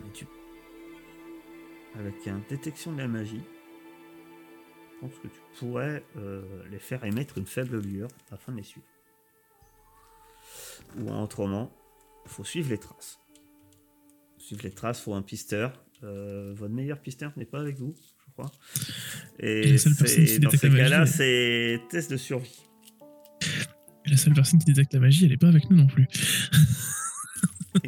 Et 0.07 0.13
tu 0.13 0.27
avec 1.95 2.27
un 2.29 2.41
détection 2.49 2.93
de 2.93 2.99
la 2.99 3.09
magie, 3.09 3.43
je 4.91 5.01
pense 5.01 5.19
que 5.19 5.29
tu 5.29 5.41
pourrais 5.59 6.05
euh, 6.17 6.43
les 6.71 6.79
faire 6.79 7.05
émettre 7.05 7.39
une 7.39 7.47
faible 7.47 7.81
lueur 7.81 8.11
afin 8.31 8.53
de 8.53 8.59
les 8.59 8.63
suivre. 8.63 8.87
Ou 10.99 11.11
autrement, 11.11 11.73
il 12.25 12.31
faut 12.31 12.45
suivre 12.45 12.71
les 12.71 12.79
traces. 12.79 13.21
Suivre 14.37 14.63
les 14.65 14.71
traces, 14.71 15.01
faut 15.01 15.15
un 15.15 15.23
pisteur. 15.23 15.73
Euh, 16.03 16.53
votre 16.55 16.73
meilleur 16.73 17.01
pisteur 17.01 17.33
n'est 17.37 17.47
pas 17.47 17.61
avec 17.61 17.79
vous, 17.79 17.95
je 17.97 18.33
crois. 18.33 18.51
Et 19.41 19.69
Et 19.69 19.73
la 19.73 19.79
seule 19.79 19.95
personne 19.95 20.25
qui 20.25 20.39
dans 20.41 20.51
détecte 20.51 20.61
ces 20.61 20.69
la 20.69 20.73
magie, 20.75 20.91
cas-là, 20.91 21.03
elle- 21.03 21.09
c'est 21.09 21.81
test 21.91 22.11
de 22.11 22.17
survie. 22.17 22.61
Et 24.07 24.11
la 24.11 24.17
seule 24.17 24.33
personne 24.35 24.59
qui 24.59 24.67
détecte 24.67 24.95
la 24.95 25.01
magie, 25.01 25.27
elle 25.27 25.33
est 25.33 25.37
pas 25.37 25.49
avec 25.49 25.69
nous 25.71 25.77
non 25.77 25.87
plus. 25.87 26.07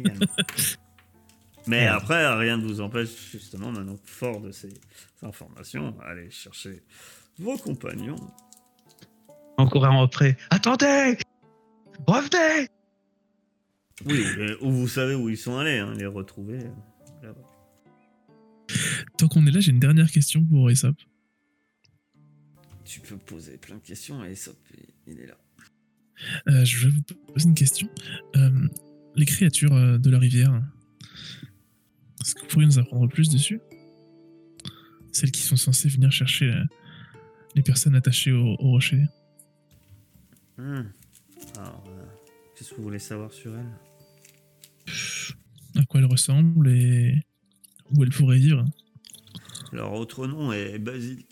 Mais 1.67 1.85
après, 1.87 2.33
rien 2.35 2.57
ne 2.57 2.65
vous 2.65 2.81
empêche, 2.81 3.09
justement, 3.31 3.71
maintenant, 3.71 3.97
fort 4.03 4.41
de 4.41 4.51
ces 4.51 4.69
informations, 5.21 5.95
à 6.01 6.09
aller 6.11 6.29
chercher 6.31 6.81
vos 7.37 7.57
compagnons 7.57 8.15
Encore 9.57 9.85
un 9.85 10.03
après. 10.03 10.37
Attendez 10.49 11.17
Revenez 12.07 12.67
Oui, 14.05 14.25
ou 14.61 14.71
vous 14.71 14.87
savez 14.87 15.13
où 15.13 15.29
ils 15.29 15.37
sont 15.37 15.57
allés, 15.57 15.77
hein, 15.77 15.93
les 15.97 16.07
retrouver. 16.07 16.57
euh, 16.59 16.69
là-bas. 17.23 17.41
Tant 19.17 19.27
qu'on 19.27 19.45
est 19.45 19.51
là, 19.51 19.59
j'ai 19.59 19.71
une 19.71 19.79
dernière 19.79 20.09
question 20.09 20.43
pour 20.43 20.71
Aesop. 20.71 20.95
Tu 22.85 22.99
peux 22.99 23.17
poser 23.17 23.57
plein 23.57 23.75
de 23.75 23.81
questions 23.81 24.23
et 24.23 24.31
Aesop, 24.31 24.57
il 25.07 25.19
est 25.19 25.27
là. 25.27 25.37
Euh, 26.47 26.65
je 26.65 26.85
vais 26.87 26.91
vous 26.91 27.01
poser 27.33 27.47
une 27.47 27.55
question. 27.55 27.89
Euh, 28.35 28.67
les 29.15 29.25
créatures 29.25 29.73
euh, 29.73 29.97
de 29.97 30.09
la 30.09 30.19
rivière, 30.19 30.61
est-ce 32.21 32.35
que 32.35 32.41
vous 32.41 32.47
pourriez 32.47 32.67
nous 32.67 32.79
apprendre 32.79 33.07
plus 33.07 33.29
dessus? 33.29 33.59
Celles 35.11 35.31
qui 35.31 35.41
sont 35.41 35.57
censées 35.57 35.89
venir 35.89 36.11
chercher 36.11 36.53
les 37.55 37.61
personnes 37.61 37.95
attachées 37.95 38.31
au, 38.31 38.55
au 38.59 38.69
rocher. 38.69 39.03
Hmm. 40.57 40.83
Alors, 41.57 41.83
euh, 41.87 42.05
qu'est-ce 42.55 42.71
que 42.71 42.75
vous 42.75 42.83
voulez 42.83 42.99
savoir 42.99 43.33
sur 43.33 43.53
elle 43.57 43.71
À 45.75 45.85
quoi 45.85 45.99
elles 45.99 46.05
ressemblent 46.05 46.69
et 46.69 47.21
où 47.91 48.03
elles 48.03 48.09
pourraient 48.09 48.37
vivre? 48.37 48.65
Leur 49.71 49.93
autre 49.93 50.27
nom 50.27 50.51
est 50.51 50.79
Basilic. 50.79 51.30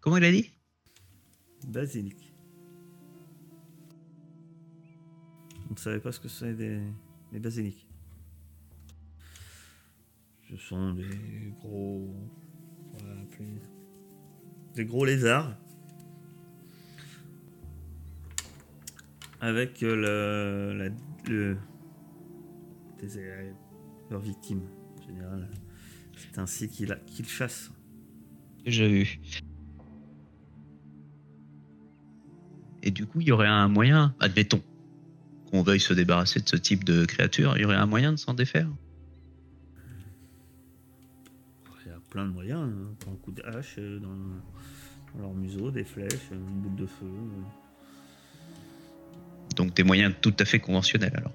Comment 0.00 0.16
il 0.16 0.24
a 0.24 0.30
dit? 0.32 0.50
Basilic. 1.68 2.32
Vous 5.68 5.74
ne 5.74 5.78
savez 5.78 6.00
pas 6.00 6.10
ce 6.12 6.20
que 6.20 6.28
c'est 6.28 6.54
des, 6.54 6.80
des 7.32 7.38
basiliques 7.38 7.86
Ce 10.48 10.56
sont 10.56 10.94
des 10.94 11.52
gros. 11.60 12.12
on 12.94 13.04
Des 14.74 14.84
gros 14.84 15.04
lézards. 15.04 15.56
Avec 19.40 19.82
euh, 19.82 19.94
le. 20.74 20.78
la- 20.78 21.30
le 21.30 21.56
des- 23.00 23.52
leurs 24.10 24.20
victimes, 24.20 24.68
en 24.98 25.02
général. 25.02 25.48
C'est 26.16 26.38
ainsi 26.38 26.68
qu'ils 26.68 26.98
qu'ils 27.06 27.26
chassent. 27.28 27.70
Déjà 28.64 28.86
vu. 28.88 29.18
Et 32.82 32.90
du 32.90 33.06
coup, 33.06 33.20
il 33.20 33.28
y 33.28 33.32
aurait 33.32 33.46
un 33.48 33.68
moyen, 33.68 34.14
admettons, 34.20 34.62
qu'on 35.50 35.62
veuille 35.62 35.80
se 35.80 35.92
débarrasser 35.92 36.40
de 36.40 36.48
ce 36.48 36.56
type 36.56 36.84
de 36.84 37.04
créature, 37.04 37.54
il 37.56 37.62
y 37.62 37.64
aurait 37.64 37.76
un 37.76 37.86
moyen 37.86 38.12
de 38.12 38.16
s'en 38.16 38.34
défaire 38.34 38.68
Il 41.84 41.90
y 41.90 41.94
a 41.94 41.98
plein 42.10 42.24
de 42.26 42.32
moyens. 42.32 42.60
hein. 42.62 42.94
Un 43.10 43.16
coup 43.16 43.32
de 43.32 43.42
hache 43.42 43.76
euh, 43.78 43.98
dans, 43.98 44.08
dans 45.14 45.20
leur 45.22 45.34
museau, 45.34 45.70
des 45.70 45.84
flèches, 45.84 46.30
une 46.30 46.38
boule 46.38 46.76
de 46.76 46.86
feu. 46.86 47.04
euh. 47.06 47.42
Donc 49.56 49.74
des 49.74 49.82
moyens 49.82 50.14
tout 50.20 50.34
à 50.38 50.44
fait 50.44 50.60
conventionnels 50.60 51.12
alors. 51.16 51.32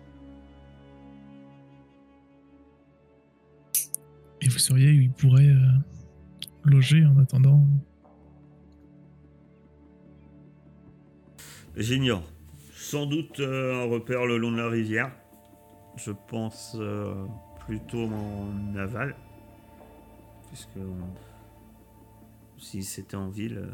Et 4.41 4.47
vous 4.47 4.59
sauriez 4.59 4.91
où 4.91 5.01
ils 5.01 5.11
pourraient 5.11 5.49
euh, 5.49 5.67
loger 6.63 7.05
en 7.05 7.17
attendant 7.19 7.67
J'ignore. 11.75 12.23
Sans 12.73 13.05
doute 13.05 13.39
euh, 13.39 13.83
un 13.83 13.89
repère 13.89 14.25
le 14.25 14.37
long 14.37 14.51
de 14.51 14.57
la 14.57 14.69
rivière. 14.69 15.11
Je 15.97 16.11
pense 16.11 16.75
euh, 16.79 17.25
plutôt 17.65 18.05
en 18.07 18.75
aval. 18.75 19.15
Puisque 20.49 20.77
on- 20.77 21.15
si 22.57 22.83
c'était 22.83 23.15
en 23.17 23.29
ville, 23.29 23.57
euh, 23.57 23.71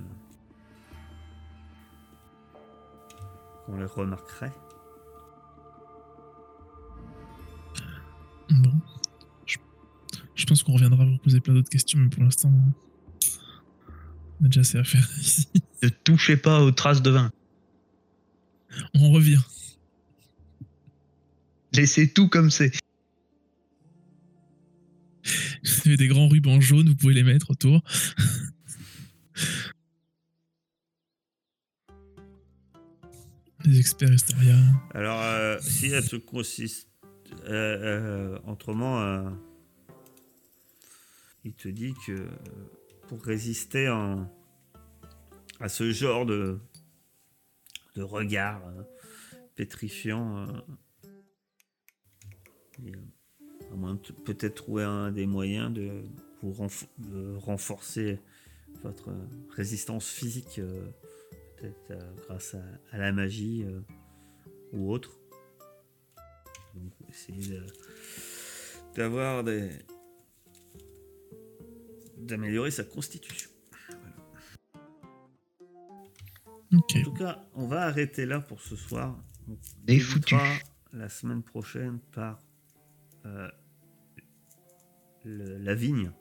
on 3.68 3.78
les 3.78 3.86
remarquerait. 3.86 4.52
Bon. 8.50 8.72
Je, 9.46 9.58
je 10.36 10.46
pense 10.46 10.64
qu'on 10.64 10.74
reviendra 10.74 11.06
vous 11.06 11.18
poser 11.18 11.40
plein 11.40 11.54
d'autres 11.54 11.70
questions, 11.70 12.00
mais 12.00 12.10
pour 12.10 12.24
l'instant, 12.24 12.52
on 14.42 14.46
a 14.46 14.48
déjà 14.48 14.62
assez 14.62 14.78
à 14.80 14.84
faire 14.84 15.08
ici. 15.20 15.48
Ne 15.84 15.90
touchez 15.90 16.38
pas 16.38 16.62
aux 16.64 16.72
traces 16.72 17.02
de 17.02 17.12
vin. 17.12 17.32
On 18.94 19.12
revient. 19.12 19.40
Laissez 21.74 22.12
tout 22.12 22.28
comme 22.28 22.50
c'est. 22.52 22.72
Vous 25.64 25.82
avez 25.88 25.98
des 25.98 26.08
grands 26.08 26.28
rubans 26.28 26.60
jaunes, 26.60 26.90
vous 26.90 26.96
pouvez 26.96 27.14
les 27.14 27.24
mettre 27.24 27.52
autour. 27.52 27.82
Les 33.66 33.80
experts 33.80 34.14
historiens. 34.14 34.64
Alors, 34.94 35.22
euh, 35.22 35.58
si 35.62 35.88
elle 35.88 36.04
se 36.04 36.16
consiste. 36.16 36.88
Euh, 37.46 38.34
euh, 38.36 38.40
autrement, 38.46 39.00
euh, 39.02 39.30
il 41.46 41.54
te 41.54 41.70
dit 41.70 41.94
que 42.06 42.12
euh, 42.12 42.28
pour 43.08 43.24
résister 43.24 43.88
en- 43.88 44.30
à 45.62 45.70
ce 45.70 45.92
genre 45.92 46.26
de, 46.26 46.60
de 47.96 48.02
regard 48.02 48.68
euh, 48.68 48.84
pétrifiant, 49.56 50.48
euh, 50.48 50.62
euh, 53.74 53.96
peut-être 54.26 54.56
trouver 54.56 54.84
un 54.84 55.12
des 55.12 55.26
moyens 55.26 55.74
de, 55.74 56.04
renforcer 57.38 58.20
votre 58.82 59.12
résistance 59.56 60.10
physique, 60.10 60.60
peut-être 61.58 61.94
grâce 62.26 62.56
à, 62.92 62.98
la 62.98 63.12
magie 63.12 63.64
ou 64.74 64.92
autre. 64.92 65.20
Donc, 66.74 66.92
essayer 67.10 67.48
de- 67.48 67.68
d'avoir 68.96 69.44
des. 69.44 69.70
d'améliorer 72.18 72.72
sa 72.72 72.84
constitution. 72.84 73.51
En 76.74 76.80
tout 77.04 77.14
cas, 77.14 77.46
on 77.54 77.68
va 77.68 77.82
arrêter 77.84 78.26
là 78.26 78.40
pour 78.40 78.62
ce 78.62 78.76
soir. 78.76 79.18
On 79.50 79.58
débutera 79.84 80.40
foutus. 80.40 80.64
la 80.94 81.10
semaine 81.10 81.44
prochaine 81.44 82.00
par 82.14 82.40
euh, 83.26 83.50
le- 85.26 85.58
la 85.58 85.76
vigne. 85.76 86.12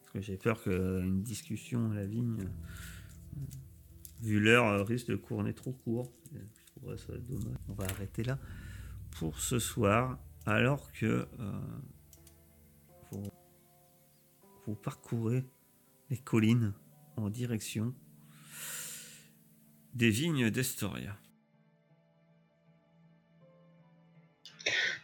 Parce 0.00 0.12
que 0.12 0.20
j'ai 0.20 0.36
peur 0.36 0.62
qu'une 0.62 1.22
discussion 1.22 1.90
à 1.90 1.94
la 1.94 2.06
vigne, 2.06 2.38
euh, 2.40 3.42
vu 4.22 4.40
l'heure, 4.40 4.66
euh, 4.66 4.82
risque 4.84 5.08
de 5.08 5.16
couronner 5.16 5.52
trop 5.54 5.72
court. 5.72 6.10
Et 6.34 6.38
Je 6.38 6.64
trouverais 6.80 6.96
ça 6.98 7.16
dommage. 7.18 7.56
On 7.68 7.74
va 7.74 7.84
arrêter 7.86 8.22
là 8.22 8.38
pour 9.18 9.38
ce 9.40 9.58
soir, 9.58 10.18
alors 10.46 10.92
que 10.92 11.26
euh, 11.40 11.60
vous, 13.10 13.22
vous 14.66 14.74
parcourez 14.76 15.44
les 16.10 16.18
collines 16.18 16.72
en 17.16 17.28
direction 17.30 17.94
des 19.98 20.10
vignes 20.10 20.48
d'Estoria. 20.48 21.16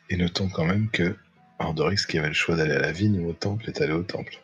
Et 0.09 0.17
notons 0.17 0.49
quand 0.49 0.65
même 0.65 0.89
que 0.89 1.17
Ordorix, 1.59 2.07
qui 2.09 2.17
avait 2.17 2.29
le 2.29 2.35
choix 2.35 2.55
d'aller 2.55 2.75
à 2.75 2.79
la 2.79 2.93
vigne 2.93 3.19
ou 3.19 3.29
au 3.29 3.33
temple, 3.33 3.69
est 3.69 3.81
allé 3.81 3.93
au 3.93 4.05
temple. 4.05 4.39